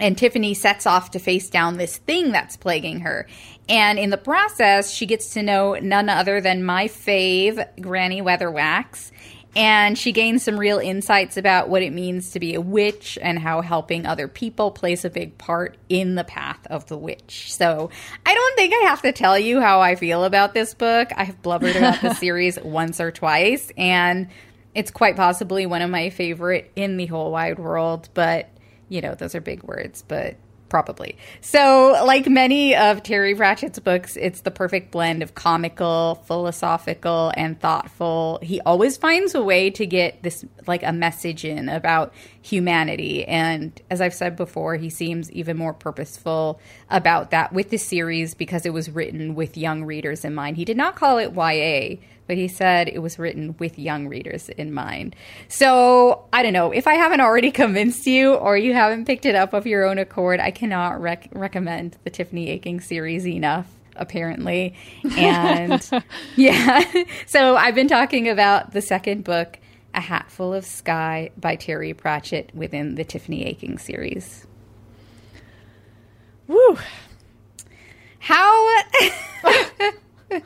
[0.00, 3.26] and Tiffany sets off to face down this thing that's plaguing her.
[3.68, 9.10] And in the process, she gets to know none other than my fave, Granny Weatherwax.
[9.56, 13.38] And she gains some real insights about what it means to be a witch and
[13.38, 17.52] how helping other people plays a big part in the path of the witch.
[17.52, 17.90] So
[18.24, 21.08] I don't think I have to tell you how I feel about this book.
[21.16, 24.28] I've blubbered about the series once or twice, and
[24.74, 28.10] it's quite possibly one of my favorite in the whole wide world.
[28.14, 28.50] But
[28.88, 30.36] you know, those are big words, but
[30.68, 31.16] probably.
[31.40, 37.58] So, like many of Terry Pratchett's books, it's the perfect blend of comical, philosophical, and
[37.58, 38.38] thoughtful.
[38.42, 42.12] He always finds a way to get this, like, a message in about
[42.42, 43.26] humanity.
[43.26, 46.60] And as I've said before, he seems even more purposeful
[46.90, 50.56] about that with the series because it was written with young readers in mind.
[50.56, 51.96] He did not call it YA
[52.28, 55.16] but he said it was written with young readers in mind.
[55.48, 59.34] So I don't know if I haven't already convinced you or you haven't picked it
[59.34, 60.38] up of your own accord.
[60.38, 63.66] I cannot rec- recommend the Tiffany Aching series enough.
[64.00, 64.76] Apparently,
[65.16, 65.90] and
[66.36, 66.84] yeah,
[67.26, 69.58] so I've been talking about the second book,
[69.94, 74.46] A Hatful of Sky by Terry Pratchett within the Tiffany Aching series.
[76.46, 76.78] Woo!
[78.18, 78.82] How
[80.30, 80.42] this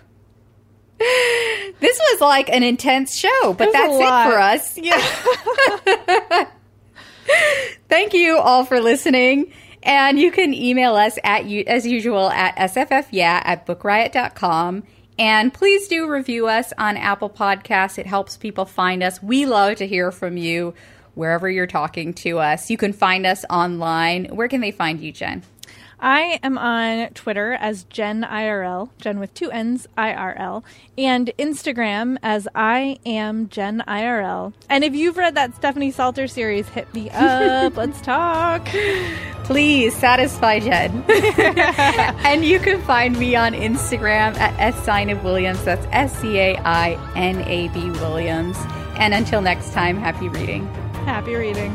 [1.80, 4.78] was like an intense show, but that's it for us.
[4.82, 6.46] Yeah.
[7.88, 9.52] Thank you all for listening.
[9.82, 14.84] And you can email us at as usual at sffyeah at bookriot.com.
[15.18, 17.98] And please do review us on Apple Podcasts.
[17.98, 19.22] It helps people find us.
[19.22, 20.74] We love to hear from you
[21.14, 22.70] wherever you're talking to us.
[22.70, 24.26] You can find us online.
[24.26, 25.42] Where can they find you, Jenn?
[26.02, 30.64] I am on Twitter as Jenn IRL, Jenn with two N's, IRL,
[30.98, 34.52] and Instagram as I am Jenn IRL.
[34.68, 37.76] And if you've read that Stephanie Saulter series, hit me up.
[37.76, 38.66] Let's talk.
[39.44, 41.04] Please satisfy Jenn.
[41.08, 45.64] and you can find me on Instagram at S sign of Williams.
[45.64, 48.56] That's S C A I N A B Williams.
[48.96, 50.66] And until next time, happy reading.
[51.06, 51.70] Happy reading.